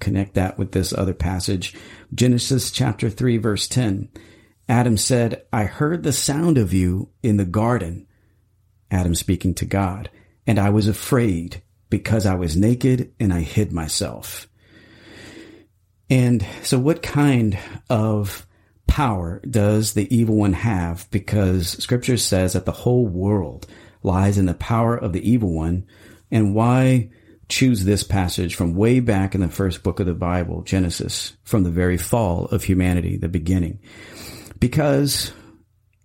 Connect 0.00 0.34
that 0.34 0.56
with 0.58 0.72
this 0.72 0.92
other 0.92 1.12
passage. 1.12 1.74
Genesis 2.14 2.70
chapter 2.70 3.10
3, 3.10 3.36
verse 3.36 3.68
10. 3.68 4.08
Adam 4.68 4.96
said, 4.96 5.44
I 5.52 5.64
heard 5.64 6.02
the 6.02 6.12
sound 6.12 6.56
of 6.56 6.72
you 6.72 7.10
in 7.22 7.36
the 7.36 7.44
garden. 7.44 8.06
Adam 8.90 9.14
speaking 9.14 9.54
to 9.56 9.66
God, 9.66 10.08
and 10.46 10.58
I 10.58 10.70
was 10.70 10.88
afraid 10.88 11.62
because 11.90 12.26
I 12.26 12.34
was 12.34 12.56
naked 12.56 13.12
and 13.20 13.32
I 13.32 13.40
hid 13.40 13.72
myself. 13.72 14.48
And 16.08 16.44
so 16.62 16.78
what 16.78 17.02
kind 17.02 17.58
of 17.88 18.46
power 18.86 19.40
does 19.48 19.94
the 19.94 20.14
evil 20.14 20.36
one 20.36 20.52
have? 20.52 21.08
Because 21.10 21.68
scripture 21.82 22.16
says 22.16 22.52
that 22.52 22.66
the 22.66 22.72
whole 22.72 23.06
world 23.06 23.66
lies 24.02 24.38
in 24.38 24.46
the 24.46 24.54
power 24.54 24.96
of 24.96 25.12
the 25.12 25.26
evil 25.30 25.54
one. 25.54 25.86
And 26.30 26.54
why 26.54 27.10
choose 27.48 27.84
this 27.84 28.02
passage 28.02 28.54
from 28.54 28.74
way 28.74 29.00
back 29.00 29.34
in 29.34 29.40
the 29.40 29.48
first 29.48 29.82
book 29.82 30.00
of 30.00 30.06
the 30.06 30.14
Bible, 30.14 30.62
Genesis, 30.62 31.36
from 31.44 31.62
the 31.62 31.70
very 31.70 31.96
fall 31.96 32.46
of 32.46 32.64
humanity, 32.64 33.16
the 33.16 33.28
beginning? 33.28 33.78
Because 34.58 35.32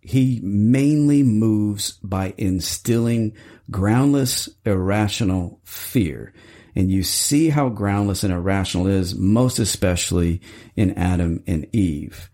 he 0.01 0.39
mainly 0.41 1.23
moves 1.23 1.93
by 2.03 2.33
instilling 2.37 3.35
groundless, 3.69 4.49
irrational 4.65 5.59
fear. 5.63 6.33
And 6.75 6.91
you 6.91 7.03
see 7.03 7.49
how 7.49 7.69
groundless 7.69 8.23
and 8.23 8.31
irrational 8.31 8.87
is, 8.87 9.15
most 9.15 9.59
especially 9.59 10.41
in 10.75 10.97
Adam 10.97 11.43
and 11.47 11.67
Eve. 11.73 12.29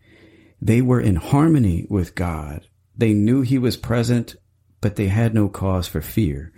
They 0.61 0.81
were 0.81 0.99
in 0.99 1.15
harmony 1.15 1.85
with 1.89 2.15
God. 2.15 2.67
They 2.95 3.13
knew 3.13 3.41
he 3.41 3.57
was 3.57 3.77
present, 3.77 4.35
but 4.81 4.95
they 4.95 5.07
had 5.07 5.33
no 5.33 5.49
cause 5.49 5.87
for 5.87 6.01
fear. 6.01 6.53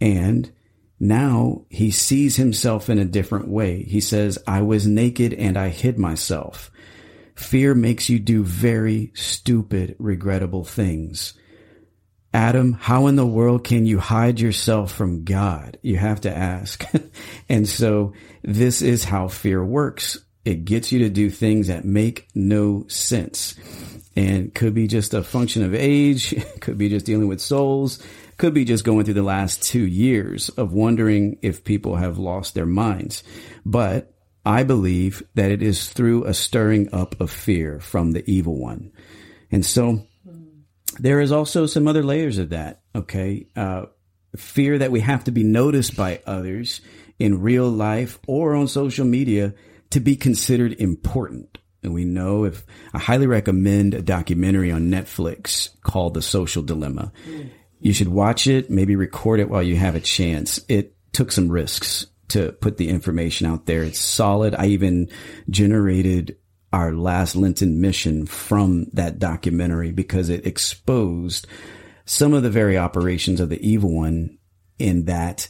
And 0.00 0.52
now 1.00 1.64
he 1.68 1.90
sees 1.90 2.36
himself 2.36 2.88
in 2.88 2.98
a 2.98 3.04
different 3.04 3.48
way. 3.48 3.82
He 3.82 4.00
says, 4.00 4.38
I 4.46 4.62
was 4.62 4.86
naked 4.86 5.32
and 5.34 5.56
I 5.56 5.68
hid 5.68 5.98
myself. 5.98 6.70
Fear 7.34 7.74
makes 7.74 8.08
you 8.08 8.18
do 8.18 8.44
very 8.44 9.10
stupid, 9.14 9.96
regrettable 9.98 10.64
things. 10.64 11.34
Adam, 12.34 12.72
how 12.72 13.06
in 13.08 13.16
the 13.16 13.26
world 13.26 13.62
can 13.62 13.84
you 13.84 13.98
hide 13.98 14.40
yourself 14.40 14.92
from 14.92 15.24
God? 15.24 15.78
You 15.82 15.98
have 15.98 16.22
to 16.22 16.34
ask. 16.34 16.84
and 17.48 17.68
so 17.68 18.14
this 18.42 18.80
is 18.80 19.04
how 19.04 19.28
fear 19.28 19.62
works. 19.62 20.18
It 20.44 20.64
gets 20.64 20.92
you 20.92 21.00
to 21.00 21.10
do 21.10 21.30
things 21.30 21.68
that 21.68 21.84
make 21.84 22.28
no 22.34 22.86
sense 22.88 23.54
and 24.16 24.54
could 24.54 24.74
be 24.74 24.86
just 24.86 25.14
a 25.14 25.22
function 25.22 25.62
of 25.62 25.74
age. 25.74 26.34
Could 26.60 26.78
be 26.78 26.88
just 26.88 27.06
dealing 27.06 27.28
with 27.28 27.40
souls. 27.40 28.02
Could 28.36 28.54
be 28.54 28.64
just 28.64 28.84
going 28.84 29.04
through 29.04 29.14
the 29.14 29.22
last 29.22 29.62
two 29.62 29.86
years 29.86 30.48
of 30.50 30.72
wondering 30.72 31.38
if 31.42 31.64
people 31.64 31.96
have 31.96 32.18
lost 32.18 32.54
their 32.54 32.66
minds. 32.66 33.22
But 33.64 34.12
I 34.44 34.64
believe 34.64 35.22
that 35.34 35.50
it 35.50 35.62
is 35.62 35.88
through 35.88 36.24
a 36.24 36.34
stirring 36.34 36.92
up 36.92 37.20
of 37.20 37.30
fear 37.30 37.80
from 37.80 38.12
the 38.12 38.28
evil 38.30 38.58
one. 38.58 38.92
And 39.50 39.64
so 39.64 40.06
there 40.98 41.20
is 41.20 41.32
also 41.32 41.66
some 41.66 41.88
other 41.88 42.02
layers 42.02 42.38
of 42.38 42.50
that. 42.50 42.82
Okay. 42.94 43.46
Uh, 43.56 43.86
fear 44.36 44.78
that 44.78 44.90
we 44.90 45.00
have 45.00 45.24
to 45.24 45.30
be 45.30 45.42
noticed 45.42 45.96
by 45.96 46.20
others 46.26 46.80
in 47.18 47.42
real 47.42 47.68
life 47.68 48.18
or 48.26 48.54
on 48.54 48.68
social 48.68 49.04
media 49.04 49.54
to 49.90 50.00
be 50.00 50.16
considered 50.16 50.72
important. 50.80 51.58
And 51.82 51.92
we 51.92 52.04
know 52.04 52.44
if 52.44 52.64
I 52.94 52.98
highly 52.98 53.26
recommend 53.26 53.94
a 53.94 54.02
documentary 54.02 54.70
on 54.70 54.90
Netflix 54.90 55.68
called 55.82 56.14
The 56.14 56.22
Social 56.22 56.62
Dilemma. 56.62 57.12
You 57.80 57.92
should 57.92 58.08
watch 58.08 58.46
it, 58.46 58.70
maybe 58.70 58.94
record 58.94 59.40
it 59.40 59.48
while 59.48 59.62
you 59.62 59.76
have 59.76 59.96
a 59.96 60.00
chance. 60.00 60.60
It 60.68 60.94
took 61.12 61.32
some 61.32 61.50
risks 61.50 62.06
to 62.28 62.52
put 62.52 62.76
the 62.76 62.88
information 62.88 63.46
out 63.46 63.66
there. 63.66 63.82
It's 63.82 63.98
solid. 63.98 64.54
I 64.54 64.66
even 64.66 65.10
generated 65.50 66.36
our 66.72 66.92
last 66.92 67.36
Lenten 67.36 67.80
mission 67.80 68.26
from 68.26 68.86
that 68.92 69.18
documentary 69.18 69.92
because 69.92 70.28
it 70.28 70.46
exposed 70.46 71.46
some 72.04 72.34
of 72.34 72.42
the 72.42 72.50
very 72.50 72.78
operations 72.78 73.40
of 73.40 73.48
the 73.48 73.66
evil 73.66 73.94
one 73.94 74.38
in 74.78 75.04
that 75.04 75.48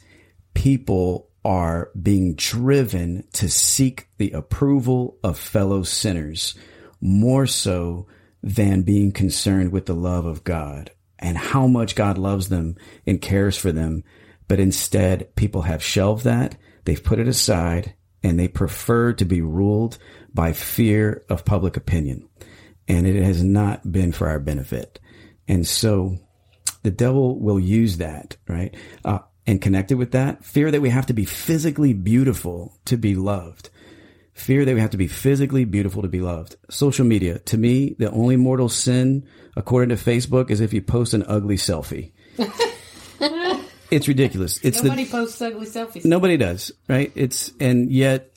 people 0.55 1.31
are 1.45 1.91
being 2.01 2.35
driven 2.35 3.25
to 3.33 3.49
seek 3.49 4.09
the 4.19 4.31
approval 4.33 5.19
of 5.25 5.39
fellow 5.39 5.83
sinners 5.83 6.55
more 7.01 7.47
so 7.47 8.07
than 8.43 8.83
being 8.83 9.13
concerned 9.13 9.73
with 9.73 9.87
the 9.87 9.95
love 9.95 10.27
of 10.27 10.45
God 10.45 10.91
and 11.19 11.37
how 11.37 11.67
much 11.67 11.95
God 11.95 12.19
loves 12.19 12.49
them 12.49 12.77
and 13.07 13.21
cares 13.21 13.57
for 13.57 13.73
them. 13.73 14.05
But 14.49 14.61
instead, 14.61 15.35
people 15.37 15.63
have 15.63 15.83
shelved 15.83 16.25
that. 16.25 16.57
They've 16.85 17.03
put 17.03 17.21
it 17.21 17.29
aside 17.29 17.95
and 18.23 18.39
they 18.39 18.49
prefer 18.49 19.13
to 19.15 19.25
be 19.25 19.41
ruled 19.41 19.99
by 20.33 20.53
fear 20.53 21.25
of 21.29 21.45
public 21.45 21.77
opinion. 21.77 22.29
And 22.89 23.07
it 23.07 23.23
has 23.23 23.43
not 23.43 23.91
been 23.91 24.13
for 24.13 24.29
our 24.29 24.39
benefit. 24.39 25.01
And 25.49 25.67
so 25.67 26.19
the 26.83 26.91
devil 26.91 27.39
will 27.39 27.61
use 27.61 27.99
that, 27.99 28.37
right? 28.49 28.75
Uh, 29.05 29.21
and 29.47 29.61
connected 29.61 29.99
with 29.99 30.13
that, 30.13 30.45
fear 30.45 30.71
that 30.71 30.81
we 30.81 30.91
have 30.91 31.07
to 31.07 31.13
be 31.13 31.25
physically 31.25 31.93
beautiful 31.93 32.79
to 32.85 32.97
be 32.97 33.15
loved. 33.15 33.71
Fear 34.35 34.65
that 34.65 34.75
we 34.75 34.81
have 34.81 34.91
to 34.91 34.97
be 34.97 35.09
physically 35.09 35.65
beautiful 35.65 36.03
to 36.03 36.09
be 36.09 36.21
loved. 36.21 36.57
Social 36.71 37.05
media, 37.05 37.39
to 37.41 37.59
me, 37.59 37.97
the 37.99 38.11
only 38.11 38.37
mortal 38.37 38.69
sin, 38.69 39.27
according 39.57 39.95
to 39.95 40.03
Facebook, 40.03 40.51
is 40.51 40.61
if 40.61 40.73
you 40.73 40.81
post 40.81 41.13
an 41.13 41.25
ugly 41.27 41.57
selfie. 41.57 42.13
it's 43.93 44.09
ridiculous. 44.09 44.59
It's 44.65 44.83
Nobody 44.83 45.05
the, 45.05 45.11
posts 45.11 45.43
ugly 45.43 45.67
selfies. 45.67 46.05
Nobody 46.05 46.39
does, 46.39 46.73
right? 46.89 47.13
It's 47.15 47.53
and 47.61 47.91
yet, 47.91 48.33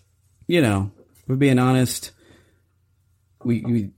you 0.48 0.62
know, 0.62 0.92
we're 1.28 1.38
being 1.38 1.60
honest. 1.60 2.12
We, 3.44 3.62
we 3.62 3.90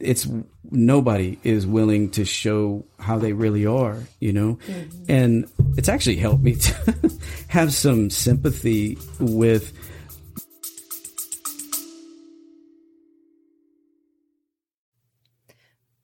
it's 0.00 0.26
nobody 0.70 1.38
is 1.44 1.66
willing 1.66 2.10
to 2.10 2.24
show 2.24 2.84
how 2.98 3.18
they 3.18 3.32
really 3.32 3.66
are, 3.66 3.98
you 4.18 4.32
know, 4.32 4.58
mm-hmm. 4.66 5.04
and 5.08 5.48
it's 5.76 5.88
actually 5.88 6.16
helped 6.16 6.42
me 6.42 6.54
to 6.56 7.18
have 7.48 7.72
some 7.72 8.10
sympathy 8.10 8.98
with. 9.20 9.72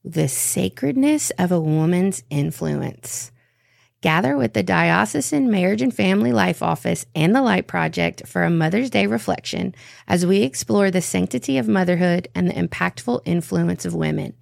The 0.05 0.29
sacredness 0.29 1.31
of 1.31 1.51
a 1.51 1.61
woman's 1.61 2.23
influence. 2.31 3.33
Gather 4.07 4.37
with 4.37 4.53
the 4.53 4.63
Diocesan 4.63 5.51
Marriage 5.51 5.83
and 5.83 5.93
Family 5.93 6.31
Life 6.31 6.63
Office 6.63 7.07
and 7.17 7.35
the 7.35 7.43
Light 7.43 7.67
Project 7.67 8.25
for 8.25 8.45
a 8.45 8.51
Mother's 8.51 8.89
Day 8.89 9.09
reflection 9.09 9.75
as 10.07 10.25
we 10.25 10.43
explore 10.43 10.93
the 10.93 11.03
sanctity 11.03 11.59
of 11.59 11.67
motherhood 11.67 12.29
and 12.33 12.49
the 12.49 12.53
impactful 12.53 13.23
influence 13.25 13.85
of 13.85 13.97
women. 13.97 14.35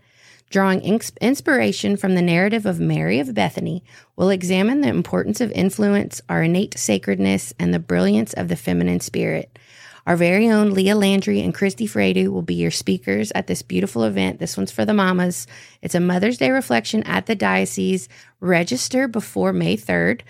Drawing 0.51 0.83
inspiration 0.83 1.97
from 1.97 2.15
the 2.15 2.21
narrative 2.21 2.67
of 2.67 2.79
Mary 2.79 3.19
of 3.21 3.33
Bethany, 3.33 3.83
we'll 4.17 4.29
examine 4.29 4.83
the 4.83 4.89
importance 4.89 5.41
of 5.41 5.51
influence, 5.53 6.21
our 6.29 6.43
innate 6.43 6.77
sacredness, 6.79 7.55
and 7.59 7.73
the 7.73 7.79
brilliance 7.79 8.35
of 8.35 8.49
the 8.49 8.57
feminine 8.57 9.01
spirit. 9.01 9.59
Our 10.07 10.17
very 10.17 10.51
own 10.51 10.75
Leah 10.75 10.97
Landry 10.97 11.41
and 11.41 11.55
Christy 11.55 11.87
Fredu 11.87 12.29
will 12.29 12.43
be 12.43 12.55
your 12.55 12.71
speakers 12.71 13.33
at 13.35 13.47
this 13.47 13.63
beautiful 13.63 14.05
event. 14.05 14.39
This 14.39 14.57
one's 14.57 14.71
for 14.71 14.85
the 14.85 14.93
mamas. 14.93 15.47
It's 15.81 15.95
a 15.95 16.01
Mother's 16.01 16.39
Day 16.39 16.51
reflection 16.51 17.03
at 17.05 17.27
the 17.27 17.35
diocese. 17.35 18.09
Register 18.41 19.09
before 19.09 19.53
May 19.53 19.77
3rd. 19.77 20.21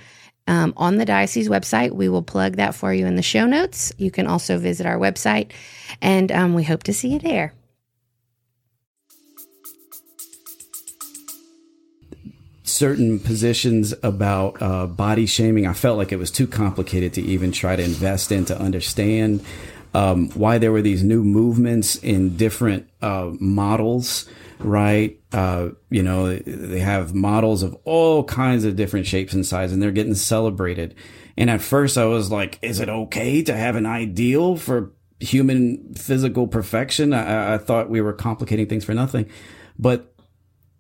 Um, 0.47 0.75
on 0.77 0.99
the 0.99 1.07
diocese 1.07 1.49
website, 1.49 1.93
we 1.93 2.09
will 2.09 2.23
plug 2.23 2.57
that 2.57 2.75
for 2.75 2.93
you 2.93 3.07
in 3.07 3.17
the 3.17 3.23
show 3.23 3.47
notes. 3.47 3.93
You 3.97 4.11
can 4.11 4.27
also 4.27 4.59
visit 4.59 4.87
our 4.87 4.99
website, 4.99 5.53
and 6.03 6.31
um, 6.31 6.55
we 6.55 6.65
hope 6.65 6.83
to 6.83 6.93
see 6.93 7.09
you 7.09 7.19
there. 7.19 7.55
Certain 12.65 13.21
positions 13.21 13.95
about 14.03 14.61
uh, 14.61 14.87
body 14.87 15.27
shaming. 15.27 15.67
I 15.67 15.75
felt 15.75 15.99
like 15.99 16.13
it 16.13 16.19
was 16.19 16.31
too 16.31 16.47
complicated 16.47 17.13
to 17.15 17.23
even 17.23 17.53
try 17.53 17.77
to 17.77 17.83
invest 17.83 18.33
in 18.33 18.47
to 18.47 18.59
understand 18.59 19.45
um, 19.93 20.31
why 20.31 20.59
there 20.59 20.73
were 20.73 20.83
these 20.83 21.05
new 21.05 21.23
movements 21.23 21.97
in 21.97 22.37
different 22.37 22.89
uh, 23.01 23.31
models, 23.39 24.29
right? 24.59 25.21
Uh, 25.31 25.69
you 25.91 26.03
know, 26.03 26.35
they 26.37 26.81
have 26.81 27.15
models 27.15 27.63
of 27.63 27.77
all 27.85 28.25
kinds 28.25 28.65
of 28.65 28.77
different 28.77 29.07
shapes 29.07 29.35
and 29.35 29.47
sizes, 29.47 29.75
and 29.75 29.83
they're 29.83 29.93
getting 29.93 30.15
celebrated. 30.15 30.95
And 31.37 31.51
at 31.51 31.61
first, 31.61 31.99
I 31.99 32.07
was 32.07 32.31
like, 32.31 32.59
is 32.63 32.81
it 32.81 32.89
okay 32.89 33.43
to 33.43 33.55
have 33.55 33.77
an 33.77 33.87
ideal 33.87 34.57
for 34.57 34.93
human 35.21 35.95
physical 35.95 36.49
perfection? 36.49 37.13
I, 37.13 37.55
I 37.55 37.59
thought 37.59 37.91
we 37.91 38.01
were 38.01 38.15
complicating 38.15 38.67
things 38.69 38.85
for 38.85 38.95
nothing. 38.95 39.29
But 39.79 40.14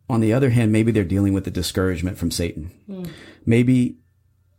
on 0.09 0.21
the 0.21 0.33
other 0.33 0.51
hand, 0.51 0.73
maybe 0.73 0.93
they're 0.93 1.05
dealing 1.05 1.33
with 1.33 1.45
the 1.45 1.51
discouragement 1.51 2.19
from 2.19 2.31
Satan. 2.31 2.71
Mm. 2.89 3.11
Maybe, 3.47 3.99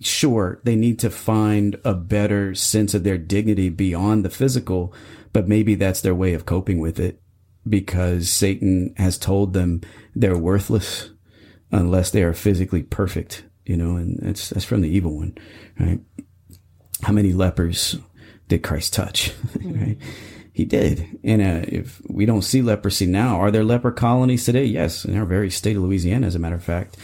sure, 0.02 0.60
they 0.64 0.76
need 0.76 1.00
to 1.00 1.10
find 1.10 1.80
a 1.84 1.94
better 1.94 2.56
sense 2.56 2.94
of 2.94 3.04
their 3.04 3.18
dignity 3.18 3.70
beyond 3.70 4.26
the 4.26 4.30
physical, 4.30 4.94
but 5.34 5.48
maybe 5.48 5.76
that's 5.76 6.02
their 6.02 6.16
way 6.16 6.34
of 6.34 6.46
coping 6.46 6.80
with 6.80 7.00
it 7.00 7.22
because 7.68 8.30
Satan 8.32 8.94
has 8.98 9.18
told 9.18 9.54
them 9.54 9.82
they're 10.16 10.38
worthless 10.38 11.10
unless 11.72 12.12
they 12.12 12.24
are 12.24 12.34
physically 12.34 12.84
perfect, 12.84 13.44
you 13.66 13.78
know, 13.78 13.96
and 13.96 14.20
that's, 14.22 14.50
that's 14.50 14.66
from 14.66 14.82
the 14.82 14.90
evil 14.90 15.16
one, 15.16 15.38
right? 15.80 16.00
How 17.02 17.12
many 17.12 17.34
lepers 17.34 17.98
did 18.48 18.64
Christ 18.64 18.94
touch, 18.94 19.34
right? 19.64 19.98
He 20.56 20.64
did. 20.64 21.20
And 21.22 21.42
uh, 21.42 21.66
if 21.68 22.02
we 22.08 22.26
don't 22.26 22.42
see 22.42 22.62
leprosy 22.62 23.06
now, 23.06 23.42
are 23.42 23.52
there 23.52 23.66
leper 23.66 23.92
colonies 23.92 24.46
today? 24.46 24.64
Yes, 24.64 25.04
in 25.04 25.18
our 25.18 25.26
very 25.26 25.50
state 25.50 25.76
of 25.76 25.84
Louisiana, 25.84 26.28
as 26.28 26.34
a 26.34 26.40
matter 26.40 26.56
of 26.56 26.64
fact. 26.64 26.96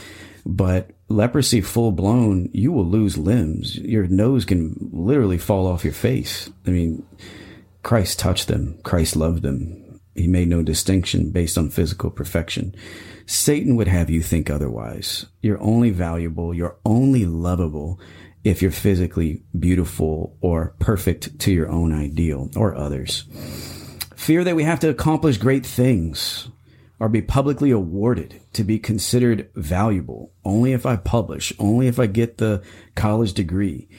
But 0.46 0.92
leprosy 1.10 1.60
full 1.60 1.92
blown, 1.92 2.50
you 2.54 2.72
will 2.72 2.86
lose 2.86 3.18
limbs. 3.18 3.76
Your 3.76 4.08
nose 4.08 4.46
can 4.46 4.78
literally 4.94 5.38
fall 5.38 5.68
off 5.68 5.84
your 5.84 5.92
face. 5.92 6.50
I 6.66 6.70
mean, 6.70 7.06
Christ 7.84 8.20
touched 8.20 8.48
them. 8.48 8.80
Christ 8.84 9.18
loved 9.18 9.44
them. 9.44 10.00
He 10.16 10.30
made 10.30 10.48
no 10.48 10.64
distinction 10.64 11.32
based 11.32 11.58
on 11.58 11.72
physical 11.72 12.10
perfection. 12.10 12.74
Satan 13.26 13.76
would 13.76 13.90
have 13.90 14.10
you 14.10 14.22
think 14.22 14.50
otherwise. 14.50 15.26
You're 15.42 15.62
only 15.62 15.90
valuable. 15.90 16.54
You're 16.54 16.78
only 16.86 17.26
lovable 17.26 18.00
if 18.44 18.62
you're 18.62 18.72
physically 18.72 19.44
beautiful 19.58 20.38
or 20.42 20.76
perfect 20.80 21.40
to 21.40 21.52
your 21.52 21.70
own 21.70 21.94
ideal 21.94 22.50
or 22.56 22.76
others. 22.76 23.26
Fear 24.16 24.44
that 24.46 24.56
we 24.56 24.64
have 24.64 24.80
to 24.82 24.90
accomplish 24.90 25.38
great 25.38 25.66
things 25.66 26.50
or 27.00 27.10
be 27.10 27.22
publicly 27.22 27.72
awarded 27.72 28.40
to 28.54 28.64
be 28.64 28.78
considered 28.78 29.50
valuable 29.56 30.32
only 30.46 30.74
if 30.74 30.86
I 30.86 30.96
publish, 30.96 31.52
only 31.58 31.88
if 31.88 32.00
I 32.00 32.06
get 32.06 32.38
the 32.38 32.62
college 32.96 33.34
degree, 33.34 33.90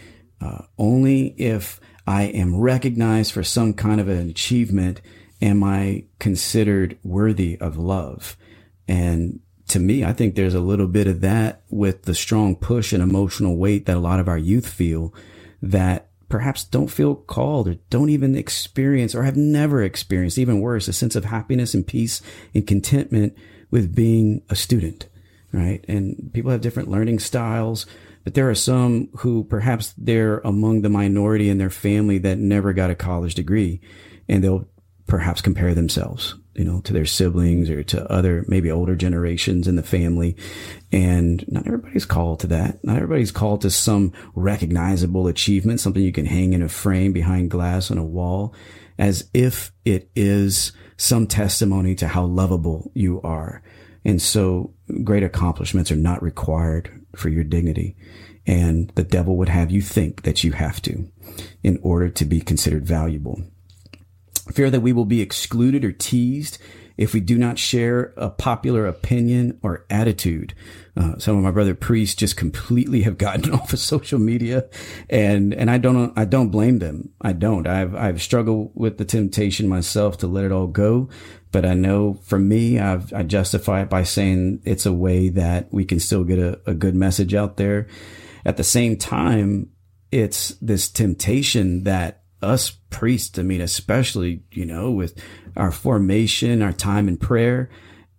uh, 0.41 0.63
only 0.79 1.35
if 1.39 1.81
I 2.07 2.25
am 2.25 2.61
recognized 2.61 3.33
for 3.33 3.43
some 3.43 3.75
kind 3.75 4.01
of 4.01 4.09
an 4.09 4.31
achievement 4.31 5.01
am 5.41 5.65
I 5.65 6.05
considered 6.21 6.99
worthy 7.03 7.59
of 7.61 7.77
love. 7.77 8.37
And 8.87 9.41
to 9.73 9.79
me, 9.79 10.05
I 10.05 10.13
think 10.13 10.35
there's 10.35 10.55
a 10.55 10.61
little 10.61 10.87
bit 10.87 11.07
of 11.07 11.23
that 11.23 11.63
with 11.71 12.03
the 12.03 12.15
strong 12.15 12.57
push 12.57 12.93
and 12.93 13.03
emotional 13.03 13.57
weight 13.57 13.87
that 13.87 13.97
a 13.97 14.01
lot 14.01 14.21
of 14.21 14.29
our 14.29 14.37
youth 14.37 14.69
feel 14.69 15.15
that 15.63 16.11
perhaps 16.29 16.63
don't 16.65 16.89
feel 16.89 17.15
called 17.15 17.69
or 17.69 17.75
don't 17.89 18.11
even 18.11 18.37
experience 18.37 19.15
or 19.15 19.23
have 19.23 19.37
never 19.37 19.83
experienced, 19.83 20.37
even 20.37 20.61
worse, 20.61 20.89
a 20.89 20.93
sense 20.93 21.17
of 21.17 21.25
happiness 21.25 21.73
and 21.73 21.87
peace 21.87 22.21
and 22.55 22.67
contentment 22.67 23.35
with 23.71 23.95
being 23.95 24.43
a 24.51 24.57
student, 24.57 25.09
right? 25.53 25.83
And 25.89 26.31
people 26.35 26.51
have 26.51 26.61
different 26.61 26.91
learning 26.91 27.21
styles, 27.21 27.87
but 28.25 28.35
there 28.35 28.51
are 28.51 28.55
some 28.55 29.09
who 29.21 29.43
perhaps 29.45 29.95
they're 29.97 30.41
among 30.41 30.83
the 30.83 30.91
minority 30.91 31.49
in 31.49 31.57
their 31.57 31.71
family 31.71 32.19
that 32.19 32.37
never 32.37 32.75
got 32.75 32.91
a 32.91 32.95
college 32.95 33.35
degree 33.35 33.81
and 34.29 34.45
they'll 34.45 34.69
perhaps 35.07 35.41
compare 35.41 35.75
themselves 35.75 36.35
you 36.55 36.65
know, 36.65 36.81
to 36.83 36.93
their 36.93 37.07
siblings 37.07 37.71
or 37.71 37.83
to 37.83 38.11
other, 38.11 38.45
maybe 38.49 38.71
older 38.71 38.95
generations 38.95 39.67
in 39.67 39.77
the 39.77 39.83
family. 39.83 40.37
And 40.91 41.45
not 41.49 41.67
everybody's 41.67 42.05
called 42.05 42.41
to 42.41 42.47
that. 42.49 42.85
Not 42.85 42.97
everybody's 42.97 43.33
called 43.33 43.63
to 43.63 43.71
some 43.71 44.13
recognizable 44.35 45.27
achievement, 45.27 45.81
something 45.81 46.03
you 46.03 46.13
can 46.13 46.27
hang 46.27 46.53
in 46.53 46.63
a 46.63 46.69
frame 46.69 47.13
behind 47.13 47.51
glass 47.51 47.91
on 47.91 47.99
a 47.99 48.05
wall 48.05 48.55
as 48.99 49.29
if 49.33 49.73
it 49.85 50.11
is 50.15 50.73
some 50.97 51.27
testimony 51.27 51.95
to 51.97 52.09
how 52.09 52.25
lovable 52.25 52.91
you 52.95 53.21
are. 53.23 53.63
And 54.05 54.21
so 54.21 54.75
great 55.05 55.23
accomplishments 55.23 55.91
are 55.91 55.97
not 55.97 56.23
required 56.23 56.91
for 57.17 57.29
your 57.29 57.45
dignity. 57.45 57.97
And 58.47 58.91
the 58.95 59.05
devil 59.05 59.37
would 59.37 59.49
have 59.49 59.71
you 59.71 59.81
think 59.81 60.23
that 60.23 60.43
you 60.43 60.53
have 60.53 60.83
to 60.83 61.09
in 61.63 61.79
order 61.83 62.09
to 62.11 62.25
be 62.25 62.41
considered 62.41 62.85
valuable 62.85 63.43
fear 64.53 64.71
that 64.71 64.81
we 64.81 64.93
will 64.93 65.05
be 65.05 65.21
excluded 65.21 65.85
or 65.85 65.93
teased 65.93 66.59
if 66.97 67.15
we 67.15 67.21
do 67.21 67.39
not 67.39 67.59
share 67.59 68.13
a 68.17 68.31
popular 68.31 68.87
opinion 68.87 69.59
or 69.63 69.87
attitude. 69.91 70.55
Uh, 70.97 71.19
some 71.19 71.37
of 71.37 71.43
my 71.43 71.51
brother 71.51 71.75
priests 71.75 72.15
just 72.15 72.37
completely 72.37 73.03
have 73.03 73.17
gotten 73.19 73.51
off 73.55 73.73
of 73.73 73.79
social 73.79 74.19
media 74.19 74.69
and, 75.09 75.55
and 75.55 75.71
I 75.71 75.79
don't, 75.79 76.17
I 76.19 76.25
don't 76.25 76.51
blame 76.51 76.79
them. 76.79 77.11
I 77.21 77.33
don't. 77.33 77.67
I've, 77.67 77.95
I've 77.95 78.23
struggled 78.23 78.73
with 78.75 78.99
the 78.99 79.05
temptation 79.05 79.69
myself 79.69 80.19
to 80.19 80.27
let 80.27 80.45
it 80.45 80.53
all 80.53 80.67
go. 80.67 81.09
But 81.51 81.67
I 81.67 81.75
know 81.75 82.15
for 82.23 82.39
me, 82.39 82.79
I've, 82.79 83.13
I 83.13 83.23
justify 83.23 83.83
it 83.83 83.91
by 83.91 84.05
saying 84.05 84.63
it's 84.65 84.87
a 84.87 84.93
way 84.93 85.29
that 85.31 85.73
we 85.73 85.85
can 85.85 86.01
still 86.01 86.25
get 86.25 86.39
a, 86.39 86.61
a 86.67 86.75
good 86.75 86.95
message 86.95 87.35
out 87.35 87.57
there. 87.59 87.89
At 88.45 88.57
the 88.57 88.65
same 88.65 88.97
time, 88.97 89.71
it's 90.11 90.49
this 90.61 90.89
temptation 90.89 91.85
that 91.85 92.22
us 92.43 92.71
priests, 92.91 93.39
I 93.39 93.43
mean, 93.43 93.61
especially, 93.61 94.43
you 94.51 94.65
know, 94.65 94.91
with 94.91 95.19
our 95.57 95.71
formation, 95.71 96.63
our 96.63 96.73
time 96.73 97.09
in 97.09 97.17
prayer, 97.17 97.71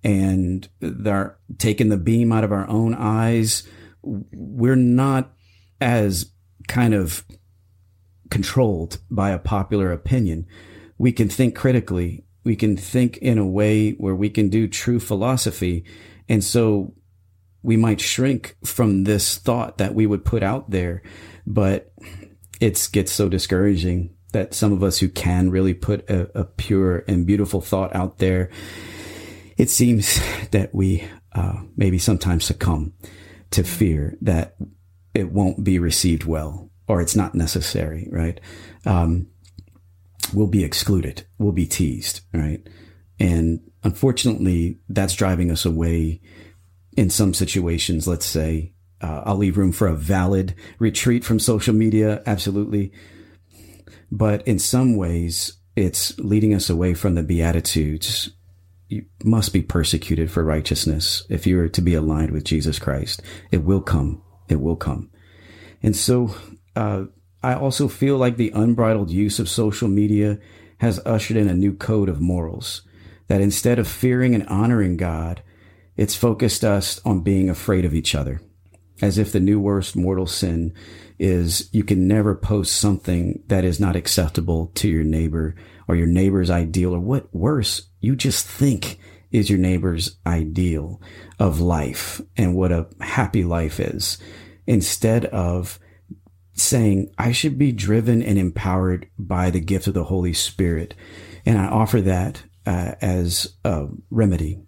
and 0.03 0.67
they're 0.79 1.37
taking 1.57 1.89
the 1.89 1.97
beam 1.97 2.31
out 2.31 2.43
of 2.43 2.51
our 2.51 2.67
own 2.67 2.93
eyes, 2.93 3.67
we're 4.01 4.75
not 4.75 5.33
as 5.79 6.31
kind 6.67 6.93
of 6.93 7.25
controlled 8.29 8.97
by 9.09 9.29
a 9.29 9.39
popular 9.39 9.91
opinion. 9.91 10.45
We 10.97 11.11
can 11.11 11.29
think 11.29 11.55
critically. 11.55 12.25
We 12.43 12.55
can 12.55 12.75
think 12.75 13.17
in 13.17 13.37
a 13.37 13.47
way 13.47 13.91
where 13.91 14.15
we 14.15 14.29
can 14.29 14.49
do 14.49 14.67
true 14.67 14.99
philosophy. 14.99 15.85
And 16.27 16.43
so 16.43 16.93
we 17.61 17.77
might 17.77 18.01
shrink 18.01 18.57
from 18.65 19.05
this 19.05 19.37
thought 19.37 19.77
that 19.77 19.95
we 19.95 20.05
would 20.05 20.25
put 20.25 20.43
out 20.43 20.69
there, 20.69 21.01
but 21.47 21.93
it 22.59 22.89
gets 22.91 23.11
so 23.11 23.29
discouraging 23.29 24.12
that 24.33 24.53
some 24.53 24.73
of 24.73 24.83
us 24.83 24.99
who 24.99 25.09
can 25.09 25.49
really 25.49 25.73
put 25.73 26.09
a, 26.09 26.39
a 26.39 26.43
pure 26.43 27.03
and 27.07 27.25
beautiful 27.25 27.61
thought 27.61 27.95
out 27.95 28.17
there, 28.17 28.49
it 29.57 29.69
seems 29.69 30.19
that 30.51 30.73
we 30.73 31.07
uh, 31.33 31.61
maybe 31.75 31.97
sometimes 31.97 32.45
succumb 32.45 32.93
to 33.51 33.63
fear 33.63 34.17
that 34.21 34.55
it 35.13 35.31
won't 35.31 35.63
be 35.63 35.79
received 35.79 36.25
well 36.25 36.69
or 36.87 37.01
it's 37.01 37.15
not 37.15 37.35
necessary, 37.35 38.07
right? 38.11 38.39
Um, 38.85 39.27
we'll 40.33 40.47
be 40.47 40.63
excluded. 40.63 41.25
We'll 41.37 41.51
be 41.53 41.65
teased, 41.65 42.21
right? 42.33 42.67
And 43.19 43.61
unfortunately, 43.83 44.79
that's 44.89 45.15
driving 45.15 45.51
us 45.51 45.65
away 45.65 46.21
in 46.97 47.09
some 47.09 47.33
situations. 47.33 48.07
Let's 48.07 48.25
say, 48.25 48.73
uh, 49.01 49.23
I'll 49.25 49.37
leave 49.37 49.57
room 49.57 49.71
for 49.71 49.87
a 49.87 49.95
valid 49.95 50.55
retreat 50.79 51.23
from 51.23 51.39
social 51.39 51.73
media. 51.73 52.23
Absolutely. 52.25 52.91
But 54.13 54.47
in 54.47 54.59
some 54.59 54.95
ways, 54.95 55.53
it's 55.75 56.15
leading 56.19 56.53
us 56.53 56.69
away 56.69 56.93
from 56.93 57.15
the 57.15 57.23
Beatitudes. 57.23 58.29
You 58.87 59.05
must 59.23 59.51
be 59.53 59.63
persecuted 59.63 60.29
for 60.29 60.43
righteousness 60.43 61.25
if 61.29 61.47
you 61.47 61.59
are 61.59 61.69
to 61.69 61.81
be 61.81 61.95
aligned 61.95 62.29
with 62.29 62.43
Jesus 62.43 62.77
Christ. 62.77 63.23
It 63.49 63.63
will 63.63 63.81
come. 63.81 64.21
It 64.49 64.61
will 64.61 64.75
come. 64.75 65.09
And 65.81 65.95
so, 65.95 66.35
uh, 66.75 67.05
I 67.41 67.55
also 67.55 67.87
feel 67.87 68.17
like 68.17 68.37
the 68.37 68.51
unbridled 68.53 69.09
use 69.09 69.39
of 69.39 69.49
social 69.49 69.87
media 69.87 70.37
has 70.77 70.99
ushered 71.07 71.37
in 71.37 71.49
a 71.49 71.55
new 71.55 71.73
code 71.73 72.07
of 72.07 72.21
morals 72.21 72.83
that 73.29 73.41
instead 73.41 73.79
of 73.79 73.87
fearing 73.87 74.35
and 74.35 74.47
honoring 74.47 74.95
God, 74.95 75.41
it's 75.97 76.15
focused 76.15 76.63
us 76.63 77.01
on 77.03 77.21
being 77.21 77.49
afraid 77.49 77.83
of 77.83 77.95
each 77.95 78.13
other 78.13 78.41
as 79.01 79.17
if 79.17 79.31
the 79.31 79.39
new 79.39 79.59
worst 79.59 79.95
mortal 79.95 80.27
sin 80.27 80.73
is 81.19 81.69
you 81.71 81.83
can 81.83 82.07
never 82.07 82.35
post 82.35 82.75
something 82.75 83.43
that 83.47 83.63
is 83.63 83.79
not 83.79 83.95
acceptable 83.95 84.71
to 84.75 84.87
your 84.87 85.03
neighbor 85.03 85.55
or 85.87 85.95
your 85.95 86.07
neighbor's 86.07 86.49
ideal 86.49 86.93
or 86.95 86.99
what 86.99 87.33
worse, 87.33 87.89
you 87.99 88.15
just 88.15 88.47
think 88.47 88.99
is 89.31 89.49
your 89.49 89.59
neighbor's 89.59 90.17
ideal 90.25 91.01
of 91.39 91.59
life 91.59 92.21
and 92.37 92.55
what 92.55 92.71
a 92.71 92.87
happy 93.01 93.43
life 93.43 93.79
is 93.79 94.17
instead 94.67 95.25
of 95.25 95.79
saying 96.53 97.11
I 97.17 97.31
should 97.31 97.57
be 97.57 97.71
driven 97.71 98.21
and 98.21 98.37
empowered 98.37 99.07
by 99.17 99.49
the 99.49 99.59
gift 99.59 99.87
of 99.87 99.95
the 99.95 100.03
Holy 100.03 100.33
Spirit. 100.33 100.93
And 101.45 101.57
I 101.57 101.65
offer 101.65 101.99
that 102.01 102.43
uh, 102.65 102.93
as 103.01 103.55
a 103.65 103.87
remedy 104.09 104.61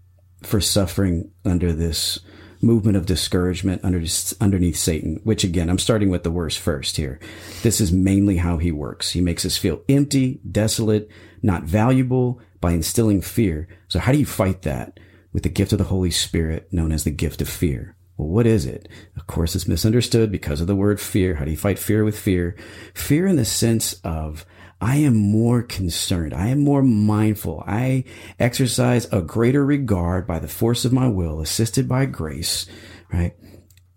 for 0.43 0.59
suffering 0.59 1.31
under 1.45 1.71
this 1.71 2.19
movement 2.61 2.97
of 2.97 3.05
discouragement 3.05 3.83
under, 3.83 4.03
underneath 4.41 4.77
Satan, 4.77 5.19
which 5.23 5.43
again, 5.43 5.69
I'm 5.69 5.79
starting 5.79 6.09
with 6.09 6.23
the 6.23 6.31
worst 6.31 6.59
first 6.59 6.97
here. 6.97 7.19
This 7.63 7.79
is 7.81 7.91
mainly 7.91 8.37
how 8.37 8.57
he 8.57 8.71
works. 8.71 9.11
He 9.11 9.21
makes 9.21 9.45
us 9.45 9.57
feel 9.57 9.81
empty, 9.89 10.39
desolate, 10.49 11.09
not 11.41 11.63
valuable 11.63 12.39
by 12.61 12.71
instilling 12.71 13.21
fear. 13.21 13.67
So 13.87 13.99
how 13.99 14.11
do 14.11 14.17
you 14.17 14.25
fight 14.25 14.63
that? 14.63 14.99
With 15.31 15.43
the 15.43 15.49
gift 15.49 15.73
of 15.73 15.79
the 15.79 15.83
Holy 15.85 16.11
Spirit 16.11 16.71
known 16.71 16.91
as 16.91 17.03
the 17.03 17.11
gift 17.11 17.41
of 17.41 17.49
fear. 17.49 17.95
Well, 18.17 18.29
what 18.29 18.47
is 18.47 18.65
it? 18.65 18.87
Of 19.17 19.27
course, 19.27 19.55
it's 19.55 19.67
misunderstood 19.67 20.31
because 20.31 20.61
of 20.61 20.67
the 20.67 20.75
word 20.75 21.01
fear. 21.01 21.35
How 21.35 21.45
do 21.45 21.51
you 21.51 21.57
fight 21.57 21.77
fear 21.77 22.05
with 22.05 22.17
fear? 22.17 22.55
Fear 22.93 23.27
in 23.27 23.35
the 23.35 23.43
sense 23.43 23.99
of 24.05 24.45
I 24.85 24.97
am 24.97 25.15
more 25.15 25.63
concerned. 25.63 26.31
I 26.31 26.49
am 26.49 26.59
more 26.59 26.83
mindful. 26.83 27.63
I 27.65 28.03
exercise 28.39 29.11
a 29.11 29.19
greater 29.19 29.65
regard 29.65 30.27
by 30.27 30.37
the 30.37 30.47
force 30.47 30.85
of 30.85 30.93
my 30.93 31.07
will, 31.07 31.41
assisted 31.41 31.89
by 31.89 32.05
grace, 32.05 32.67
right? 33.11 33.33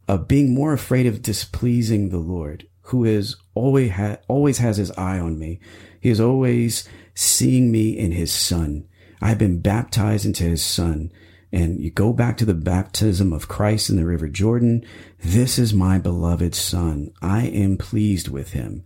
Of 0.08 0.26
being 0.26 0.54
more 0.54 0.72
afraid 0.72 1.04
of 1.04 1.20
displeasing 1.20 2.08
the 2.08 2.16
Lord, 2.16 2.66
who 2.84 3.04
is 3.04 3.36
always 3.52 3.90
ha- 3.90 4.16
always 4.28 4.58
has 4.58 4.78
his 4.78 4.90
eye 4.92 5.18
on 5.18 5.38
me. 5.38 5.60
He 6.00 6.08
is 6.08 6.22
always 6.22 6.88
seeing 7.14 7.70
me 7.70 7.90
in 7.90 8.12
his 8.12 8.32
son. 8.32 8.88
I've 9.20 9.38
been 9.38 9.60
baptized 9.60 10.24
into 10.24 10.44
his 10.44 10.62
son. 10.62 11.12
And 11.52 11.80
you 11.80 11.90
go 11.90 12.14
back 12.14 12.38
to 12.38 12.46
the 12.46 12.54
baptism 12.54 13.34
of 13.34 13.46
Christ 13.46 13.90
in 13.90 13.96
the 13.96 14.06
River 14.06 14.28
Jordan. 14.28 14.86
This 15.22 15.58
is 15.58 15.74
my 15.74 15.98
beloved 15.98 16.54
son. 16.54 17.12
I 17.20 17.42
am 17.48 17.76
pleased 17.76 18.28
with 18.28 18.52
him. 18.52 18.84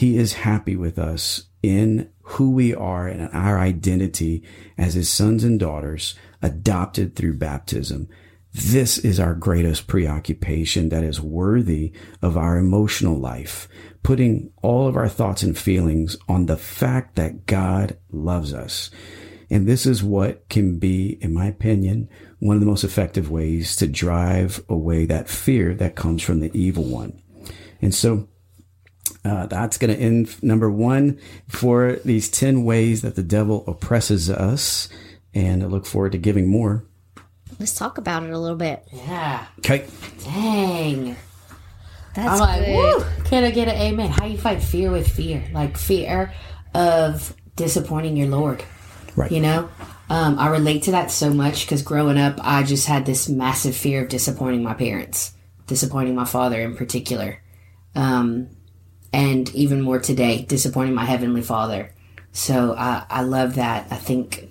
He 0.00 0.16
is 0.16 0.32
happy 0.32 0.76
with 0.76 0.98
us 0.98 1.42
in 1.62 2.08
who 2.22 2.52
we 2.52 2.74
are 2.74 3.06
and 3.06 3.28
our 3.34 3.58
identity 3.58 4.42
as 4.78 4.94
his 4.94 5.10
sons 5.10 5.44
and 5.44 5.60
daughters 5.60 6.14
adopted 6.40 7.14
through 7.14 7.36
baptism. 7.36 8.08
This 8.54 8.96
is 8.96 9.20
our 9.20 9.34
greatest 9.34 9.88
preoccupation 9.88 10.88
that 10.88 11.04
is 11.04 11.20
worthy 11.20 11.92
of 12.22 12.38
our 12.38 12.56
emotional 12.56 13.18
life, 13.18 13.68
putting 14.02 14.50
all 14.62 14.88
of 14.88 14.96
our 14.96 15.06
thoughts 15.06 15.42
and 15.42 15.58
feelings 15.58 16.16
on 16.26 16.46
the 16.46 16.56
fact 16.56 17.16
that 17.16 17.44
God 17.44 17.98
loves 18.10 18.54
us. 18.54 18.90
And 19.50 19.68
this 19.68 19.84
is 19.84 20.02
what 20.02 20.48
can 20.48 20.78
be, 20.78 21.18
in 21.20 21.34
my 21.34 21.44
opinion, 21.44 22.08
one 22.38 22.56
of 22.56 22.60
the 22.60 22.66
most 22.66 22.84
effective 22.84 23.30
ways 23.30 23.76
to 23.76 23.86
drive 23.86 24.64
away 24.66 25.04
that 25.04 25.28
fear 25.28 25.74
that 25.74 25.94
comes 25.94 26.22
from 26.22 26.40
the 26.40 26.50
evil 26.58 26.84
one. 26.84 27.20
And 27.82 27.94
so 27.94 28.29
uh, 29.24 29.46
that's 29.46 29.76
going 29.76 29.94
to 29.94 30.00
end 30.00 30.42
number 30.42 30.70
one 30.70 31.18
for 31.48 31.96
these 32.04 32.28
10 32.30 32.64
ways 32.64 33.02
that 33.02 33.16
the 33.16 33.22
devil 33.22 33.64
oppresses 33.66 34.30
us. 34.30 34.88
And 35.34 35.62
I 35.62 35.66
look 35.66 35.86
forward 35.86 36.12
to 36.12 36.18
giving 36.18 36.48
more. 36.48 36.84
Let's 37.58 37.74
talk 37.74 37.98
about 37.98 38.22
it 38.22 38.30
a 38.30 38.38
little 38.38 38.56
bit. 38.56 38.86
Yeah. 38.90 39.46
Okay. 39.58 39.86
Dang. 40.24 41.16
That's 42.14 42.28
I'm 42.28 42.38
like, 42.40 42.64
good. 42.64 42.76
woo, 42.76 43.04
can 43.24 43.44
I 43.44 43.50
get 43.50 43.68
an 43.68 43.76
amen? 43.76 44.10
How 44.10 44.24
you 44.24 44.38
fight 44.38 44.62
fear 44.62 44.90
with 44.90 45.08
fear? 45.08 45.44
Like 45.52 45.76
fear 45.76 46.32
of 46.74 47.34
disappointing 47.56 48.16
your 48.16 48.28
Lord. 48.28 48.64
Right. 49.14 49.30
You 49.30 49.40
know? 49.40 49.68
Um, 50.08 50.38
I 50.38 50.48
relate 50.48 50.84
to 50.84 50.92
that 50.92 51.10
so 51.10 51.32
much 51.32 51.66
because 51.66 51.82
growing 51.82 52.18
up, 52.18 52.40
I 52.42 52.64
just 52.64 52.86
had 52.86 53.06
this 53.06 53.28
massive 53.28 53.76
fear 53.76 54.02
of 54.02 54.08
disappointing 54.08 54.62
my 54.62 54.74
parents, 54.74 55.32
disappointing 55.68 56.16
my 56.16 56.24
father 56.24 56.60
in 56.60 56.76
particular. 56.76 57.40
Um, 57.94 58.48
and 59.12 59.52
even 59.54 59.80
more 59.80 59.98
today, 59.98 60.42
disappointing 60.42 60.94
my 60.94 61.04
heavenly 61.04 61.42
father. 61.42 61.92
So 62.32 62.74
I, 62.76 63.04
I 63.10 63.22
love 63.22 63.56
that. 63.56 63.88
I 63.90 63.96
think 63.96 64.50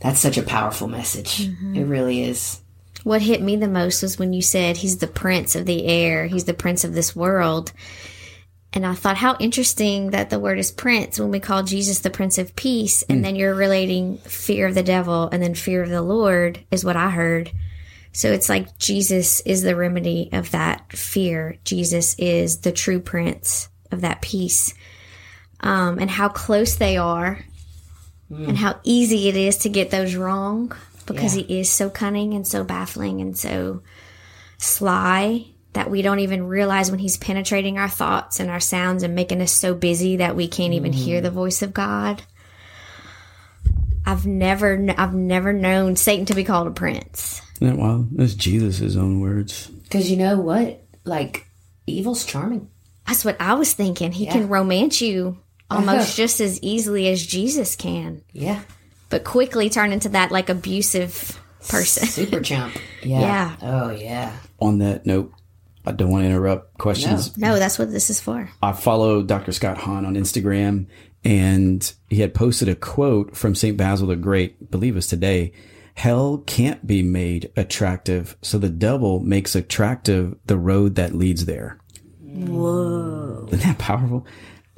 that's 0.00 0.20
such 0.20 0.38
a 0.38 0.42
powerful 0.42 0.88
message. 0.88 1.46
Mm-hmm. 1.46 1.76
It 1.76 1.84
really 1.84 2.22
is. 2.22 2.60
What 3.04 3.22
hit 3.22 3.42
me 3.42 3.56
the 3.56 3.68
most 3.68 4.02
was 4.02 4.18
when 4.18 4.32
you 4.32 4.42
said 4.42 4.76
he's 4.76 4.98
the 4.98 5.06
prince 5.06 5.54
of 5.56 5.66
the 5.66 5.86
air, 5.86 6.26
he's 6.26 6.44
the 6.44 6.54
prince 6.54 6.84
of 6.84 6.94
this 6.94 7.14
world. 7.16 7.72
And 8.74 8.86
I 8.86 8.94
thought 8.94 9.18
how 9.18 9.36
interesting 9.38 10.10
that 10.10 10.30
the 10.30 10.40
word 10.40 10.58
is 10.58 10.70
prince 10.70 11.20
when 11.20 11.30
we 11.30 11.40
call 11.40 11.62
Jesus 11.62 11.98
the 11.98 12.10
prince 12.10 12.38
of 12.38 12.56
peace. 12.56 13.02
And 13.02 13.20
mm. 13.20 13.22
then 13.22 13.36
you're 13.36 13.54
relating 13.54 14.16
fear 14.18 14.66
of 14.66 14.74
the 14.74 14.82
devil 14.82 15.28
and 15.30 15.42
then 15.42 15.54
fear 15.54 15.82
of 15.82 15.90
the 15.90 16.00
Lord 16.00 16.64
is 16.70 16.84
what 16.84 16.96
I 16.96 17.10
heard. 17.10 17.52
So 18.12 18.32
it's 18.32 18.48
like 18.48 18.78
Jesus 18.78 19.40
is 19.40 19.62
the 19.62 19.76
remedy 19.76 20.30
of 20.32 20.50
that 20.52 20.92
fear. 20.92 21.58
Jesus 21.64 22.14
is 22.18 22.60
the 22.60 22.72
true 22.72 23.00
prince 23.00 23.68
of 23.92 24.00
that 24.02 24.22
peace. 24.22 24.74
Um, 25.60 25.98
and 26.00 26.10
how 26.10 26.28
close 26.28 26.74
they 26.74 26.96
are 26.96 27.38
and 28.30 28.56
how 28.56 28.80
easy 28.82 29.28
it 29.28 29.36
is 29.36 29.58
to 29.58 29.68
get 29.68 29.90
those 29.90 30.14
wrong 30.16 30.72
because 31.06 31.36
Yeah. 31.36 31.42
he 31.44 31.60
is 31.60 31.70
so 31.70 31.88
cunning 31.90 32.32
and 32.34 32.46
so 32.46 32.64
baffling 32.64 33.20
and 33.20 33.36
so 33.36 33.82
sly 34.58 35.44
that 35.74 35.90
we 35.90 36.02
don't 36.02 36.18
even 36.20 36.48
realize 36.48 36.90
when 36.90 36.98
he's 36.98 37.16
penetrating 37.16 37.78
our 37.78 37.88
thoughts 37.88 38.40
and 38.40 38.50
our 38.50 38.58
sounds 38.58 39.02
and 39.02 39.14
making 39.14 39.40
us 39.40 39.52
so 39.52 39.74
busy 39.74 40.16
that 40.16 40.34
we 40.34 40.48
can't 40.48 40.72
even 40.74 40.92
hear 40.92 41.20
the 41.20 41.30
voice 41.30 41.62
of 41.62 41.72
God. 41.74 42.22
I've 44.04 44.26
never, 44.26 44.84
I've 44.98 45.14
never 45.14 45.52
known 45.52 45.94
Satan 45.96 46.26
to 46.26 46.34
be 46.34 46.42
called 46.44 46.66
a 46.66 46.72
prince. 46.72 47.40
Isn't 47.60 47.76
that 47.76 47.80
wild? 47.80 48.08
That's 48.16 48.34
Jesus' 48.34 48.96
own 48.96 49.20
words. 49.20 49.68
Because 49.84 50.10
you 50.10 50.16
know 50.16 50.38
what? 50.40 50.82
Like, 51.04 51.46
evil's 51.86 52.24
charming. 52.24 52.68
That's 53.06 53.24
what 53.24 53.40
I 53.40 53.54
was 53.54 53.72
thinking. 53.72 54.12
He 54.12 54.26
can 54.26 54.48
romance 54.48 55.00
you 55.00 55.38
uh-huh. 55.70 55.90
almost 55.90 56.16
just 56.16 56.40
as 56.40 56.60
easily 56.62 57.08
as 57.08 57.24
Jesus 57.24 57.76
can, 57.76 58.22
Yeah. 58.32 58.62
but 59.10 59.24
quickly 59.24 59.68
turn 59.70 59.92
into 59.92 60.10
that 60.10 60.30
like 60.30 60.48
abusive 60.48 61.38
person. 61.68 62.06
Super 62.06 62.40
chump. 62.42 62.76
Yeah. 63.02 63.20
Yeah. 63.20 63.56
Oh, 63.62 63.90
yeah. 63.90 64.36
On 64.60 64.78
that 64.78 65.06
note, 65.06 65.32
I 65.84 65.92
don't 65.92 66.10
want 66.10 66.22
to 66.22 66.28
interrupt 66.28 66.78
questions. 66.78 67.36
No, 67.36 67.58
that's 67.58 67.78
what 67.78 67.90
this 67.90 68.10
is 68.10 68.20
for. 68.20 68.48
I 68.62 68.72
follow 68.72 69.22
Dr. 69.22 69.52
Scott 69.52 69.78
Hahn 69.78 70.04
on 70.04 70.14
Instagram, 70.14 70.86
and 71.24 71.92
he 72.08 72.20
had 72.20 72.34
posted 72.34 72.68
a 72.68 72.76
quote 72.76 73.36
from 73.36 73.54
St. 73.54 73.76
Basil 73.76 74.06
the 74.06 74.16
Great, 74.16 74.56
I 74.60 74.64
believe 74.66 74.94
it 74.94 74.96
was 74.96 75.06
today. 75.08 75.52
Hell 75.94 76.38
can't 76.46 76.86
be 76.86 77.02
made 77.02 77.52
attractive, 77.56 78.36
so 78.42 78.58
the 78.58 78.68
devil 78.70 79.20
makes 79.20 79.54
attractive 79.54 80.36
the 80.46 80.56
road 80.56 80.94
that 80.94 81.14
leads 81.14 81.44
there. 81.44 81.78
Whoa. 82.32 83.48
Isn't 83.48 83.60
that 83.60 83.78
powerful? 83.78 84.26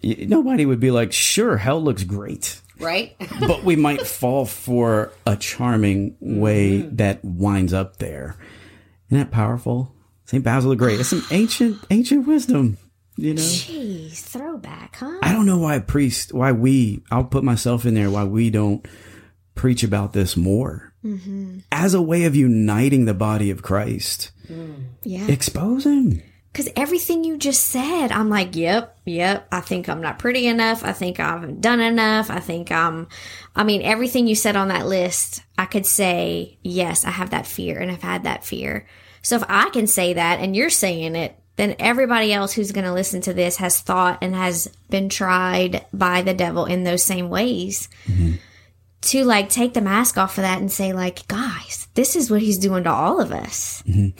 Nobody 0.02 0.66
would 0.66 0.80
be 0.80 0.90
like, 0.90 1.12
sure, 1.12 1.56
hell 1.56 1.82
looks 1.82 2.04
great. 2.04 2.60
Right? 2.78 3.16
but 3.40 3.64
we 3.64 3.76
might 3.76 4.06
fall 4.06 4.44
for 4.44 5.12
a 5.26 5.36
charming 5.36 6.16
way 6.20 6.80
hmm. 6.80 6.96
that 6.96 7.24
winds 7.24 7.72
up 7.72 7.98
there. 7.98 8.36
Isn't 9.08 9.18
that 9.18 9.30
powerful? 9.30 9.94
St. 10.26 10.42
Basil 10.42 10.70
the 10.70 10.76
Great. 10.76 11.00
It's 11.00 11.08
some 11.08 11.24
ancient, 11.30 11.78
ancient 11.90 12.26
wisdom, 12.26 12.78
you 13.16 13.34
know? 13.34 13.42
Jeez, 13.42 14.18
throwback, 14.20 14.96
huh? 14.96 15.18
I 15.22 15.32
don't 15.32 15.46
know 15.46 15.58
why 15.58 15.78
priests, 15.78 16.32
why 16.32 16.52
we, 16.52 17.02
I'll 17.10 17.24
put 17.24 17.44
myself 17.44 17.86
in 17.86 17.94
there, 17.94 18.10
why 18.10 18.24
we 18.24 18.50
don't 18.50 18.86
preach 19.54 19.84
about 19.84 20.12
this 20.12 20.36
more 20.36 20.92
mm-hmm. 21.04 21.58
as 21.70 21.94
a 21.94 22.02
way 22.02 22.24
of 22.24 22.34
uniting 22.34 23.04
the 23.04 23.14
body 23.14 23.50
of 23.50 23.62
Christ. 23.62 24.32
Mm. 24.48 24.84
Yeah. 25.04 25.28
Expose 25.28 25.84
him. 25.84 26.22
Because 26.54 26.70
everything 26.76 27.24
you 27.24 27.36
just 27.36 27.66
said, 27.66 28.12
I'm 28.12 28.30
like, 28.30 28.54
yep, 28.54 28.96
yep. 29.04 29.48
I 29.50 29.58
think 29.58 29.88
I'm 29.88 30.00
not 30.00 30.20
pretty 30.20 30.46
enough. 30.46 30.84
I 30.84 30.92
think 30.92 31.18
I 31.18 31.30
haven't 31.30 31.60
done 31.60 31.80
enough. 31.80 32.30
I 32.30 32.38
think 32.38 32.70
I'm, 32.70 33.08
I 33.56 33.64
mean, 33.64 33.82
everything 33.82 34.28
you 34.28 34.36
said 34.36 34.54
on 34.54 34.68
that 34.68 34.86
list, 34.86 35.42
I 35.58 35.64
could 35.66 35.84
say, 35.84 36.56
yes, 36.62 37.04
I 37.04 37.10
have 37.10 37.30
that 37.30 37.48
fear 37.48 37.80
and 37.80 37.90
I've 37.90 38.04
had 38.04 38.22
that 38.22 38.44
fear. 38.44 38.86
So 39.20 39.34
if 39.34 39.42
I 39.48 39.68
can 39.70 39.88
say 39.88 40.12
that 40.12 40.38
and 40.38 40.54
you're 40.54 40.70
saying 40.70 41.16
it, 41.16 41.36
then 41.56 41.74
everybody 41.80 42.32
else 42.32 42.52
who's 42.52 42.70
going 42.70 42.84
to 42.84 42.92
listen 42.92 43.20
to 43.22 43.34
this 43.34 43.56
has 43.56 43.80
thought 43.80 44.18
and 44.22 44.32
has 44.32 44.68
been 44.90 45.08
tried 45.08 45.84
by 45.92 46.22
the 46.22 46.34
devil 46.34 46.66
in 46.66 46.84
those 46.84 47.02
same 47.02 47.30
ways. 47.30 47.88
Mm-hmm. 48.06 48.34
To 49.00 49.24
like 49.24 49.48
take 49.48 49.74
the 49.74 49.80
mask 49.80 50.16
off 50.16 50.38
of 50.38 50.42
that 50.42 50.60
and 50.60 50.70
say, 50.70 50.92
like, 50.92 51.26
guys, 51.26 51.53
this 51.94 52.16
is 52.16 52.30
what 52.30 52.42
he's 52.42 52.58
doing 52.58 52.84
to 52.84 52.90
all 52.90 53.20
of 53.20 53.32
us. 53.32 53.82
Mm-hmm. 53.86 54.18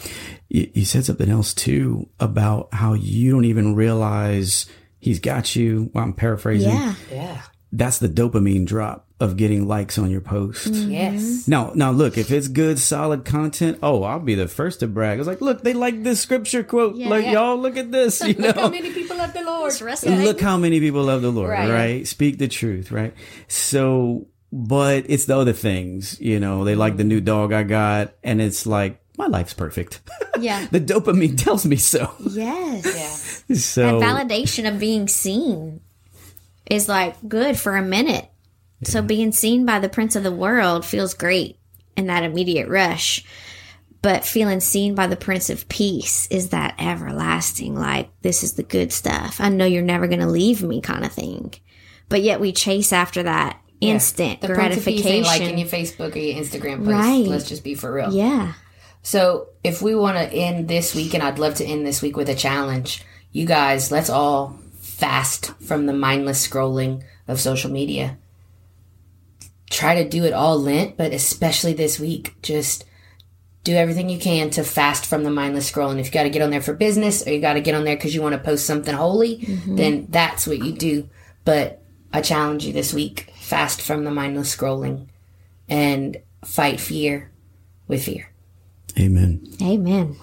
You, 0.49 0.71
you 0.73 0.85
said 0.85 1.05
something 1.05 1.29
else 1.29 1.53
too 1.53 2.09
about 2.19 2.73
how 2.73 2.93
you 2.93 3.31
don't 3.31 3.45
even 3.45 3.75
realize 3.75 4.65
he's 4.99 5.19
got 5.19 5.55
you. 5.55 5.91
Well, 5.93 6.03
I'm 6.03 6.13
paraphrasing. 6.13 6.71
Yeah. 6.71 6.95
Yeah. 7.11 7.41
That's 7.71 7.99
the 7.99 8.07
dopamine 8.07 8.65
drop 8.65 9.07
of 9.19 9.37
getting 9.37 9.67
likes 9.67 9.97
on 9.97 10.09
your 10.11 10.21
post. 10.21 10.67
Mm-hmm. 10.71 10.91
Yes. 10.91 11.47
Now, 11.47 11.71
now 11.75 11.91
look, 11.91 12.17
if 12.17 12.31
it's 12.31 12.47
good, 12.47 12.79
solid 12.79 13.23
content, 13.25 13.79
oh, 13.81 14.03
I'll 14.03 14.19
be 14.19 14.35
the 14.35 14.47
first 14.47 14.81
to 14.81 14.87
brag. 14.87 15.19
It's 15.19 15.27
like, 15.27 15.41
look, 15.41 15.61
they 15.61 15.73
like 15.73 16.03
this 16.03 16.21
scripture 16.21 16.63
quote. 16.63 16.95
like, 16.95 17.25
y'all 17.25 17.57
look 17.57 17.75
at 17.77 17.91
this, 17.91 18.21
you 18.25 18.35
know. 18.35 18.51
how 18.53 18.69
many 18.69 18.91
people 18.93 19.17
love 19.17 19.33
the 19.33 19.43
Lord? 19.43 19.73
look 20.05 20.39
how 20.41 20.57
many 20.57 20.79
people 20.79 21.03
love 21.03 21.21
the 21.21 21.31
Lord, 21.31 21.49
Right. 21.49 21.69
right. 21.69 22.07
Speak 22.07 22.37
the 22.37 22.47
truth, 22.47 22.91
right? 22.91 23.13
So, 23.47 24.27
but 24.57 25.03
it's 25.09 25.25
the 25.25 25.37
other 25.37 25.51
things, 25.51 26.19
you 26.21 26.39
know, 26.39 26.63
they 26.63 26.75
like 26.75 26.95
the 26.95 27.03
new 27.03 27.17
mm-hmm. 27.17 27.25
dog 27.25 27.51
I 27.51 27.63
got, 27.63 28.13
and 28.23 28.41
it's 28.41 28.65
like, 28.65 29.01
my 29.17 29.27
life's 29.27 29.53
perfect. 29.53 29.99
Yeah. 30.39 30.65
the 30.71 30.79
dopamine 30.79 31.37
tells 31.37 31.65
me 31.65 31.75
so. 31.75 32.13
Yes. 32.21 33.43
So, 33.53 33.99
that 33.99 34.29
validation 34.29 34.65
of 34.65 34.79
being 34.79 35.09
seen 35.09 35.81
is 36.69 36.87
like 36.87 37.15
good 37.27 37.59
for 37.59 37.75
a 37.75 37.81
minute. 37.81 38.29
So 38.83 39.01
being 39.01 39.33
seen 39.33 39.65
by 39.65 39.79
the 39.79 39.89
prince 39.89 40.15
of 40.15 40.23
the 40.23 40.31
world 40.31 40.85
feels 40.85 41.13
great 41.13 41.59
in 41.97 42.07
that 42.07 42.23
immediate 42.23 42.69
rush. 42.69 43.25
But 44.01 44.23
feeling 44.23 44.61
seen 44.61 44.95
by 44.95 45.07
the 45.07 45.15
prince 45.15 45.49
of 45.49 45.67
peace 45.67 46.27
is 46.27 46.49
that 46.49 46.75
everlasting, 46.79 47.75
like, 47.75 48.09
this 48.21 48.43
is 48.43 48.53
the 48.53 48.63
good 48.63 48.93
stuff. 48.93 49.41
I 49.41 49.49
know 49.49 49.65
you're 49.65 49.81
never 49.81 50.07
going 50.07 50.19
to 50.19 50.27
leave 50.27 50.63
me 50.63 50.79
kind 50.79 51.03
of 51.03 51.11
thing. 51.11 51.55
But 52.07 52.21
yet 52.21 52.39
we 52.39 52.51
chase 52.51 52.93
after 52.93 53.23
that 53.23 53.59
instant 53.89 54.41
The 54.41 54.49
Prince 54.49 54.77
of 54.77 54.85
Peace 54.85 55.05
ain't 55.05 55.25
liking 55.25 55.57
your 55.57 55.67
Facebook 55.67 56.15
or 56.15 56.19
your 56.19 56.41
Instagram 56.41 56.77
post. 56.79 56.89
Right. 56.89 57.25
Let's 57.25 57.47
just 57.47 57.63
be 57.63 57.75
for 57.75 57.93
real. 57.93 58.13
yeah. 58.13 58.53
So 59.05 59.49
if 59.63 59.83
we 59.83 59.93
want 59.93 60.17
to 60.17 60.35
end 60.35 60.67
this 60.67 60.95
week, 60.95 61.13
and 61.13 61.21
I'd 61.21 61.37
love 61.37 61.53
to 61.55 61.65
end 61.65 61.85
this 61.85 62.01
week 62.01 62.17
with 62.17 62.27
a 62.27 62.33
challenge, 62.33 63.03
you 63.31 63.45
guys, 63.45 63.91
let's 63.91 64.09
all 64.09 64.57
fast 64.79 65.53
from 65.61 65.85
the 65.85 65.93
mindless 65.93 66.45
scrolling 66.45 67.03
of 67.27 67.39
social 67.39 67.69
media. 67.69 68.17
Try 69.69 70.01
to 70.01 70.09
do 70.09 70.23
it 70.23 70.33
all 70.33 70.59
Lent, 70.59 70.97
but 70.97 71.13
especially 71.13 71.73
this 71.73 71.99
week. 71.99 72.35
Just 72.41 72.83
do 73.63 73.75
everything 73.75 74.09
you 74.09 74.17
can 74.17 74.49
to 74.51 74.63
fast 74.63 75.05
from 75.05 75.23
the 75.23 75.29
mindless 75.29 75.69
scrolling. 75.71 75.99
If 75.99 76.07
you 76.07 76.11
got 76.11 76.23
to 76.23 76.29
get 76.31 76.41
on 76.41 76.49
there 76.49 76.61
for 76.61 76.73
business 76.73 77.27
or 77.27 77.31
you 77.31 77.41
got 77.41 77.53
to 77.53 77.61
get 77.61 77.75
on 77.75 77.83
there 77.83 77.95
because 77.95 78.15
you 78.15 78.23
want 78.23 78.33
to 78.33 78.39
post 78.39 78.65
something 78.65 78.95
holy, 78.95 79.37
mm-hmm. 79.37 79.75
then 79.75 80.07
that's 80.09 80.47
what 80.47 80.63
you 80.63 80.71
do. 80.71 81.07
But 81.43 81.83
I 82.11 82.21
challenge 82.21 82.65
you 82.65 82.73
this 82.73 82.91
week 82.91 83.31
fast 83.45 83.79
from 83.81 84.03
the 84.03 84.11
mindless 84.11 84.55
scrolling 84.55 85.07
and 85.69 86.17
fight 86.43 86.79
fear 86.79 87.31
with 87.87 88.03
fear. 88.03 88.31
amen. 88.97 89.47
Amen. 89.61 90.15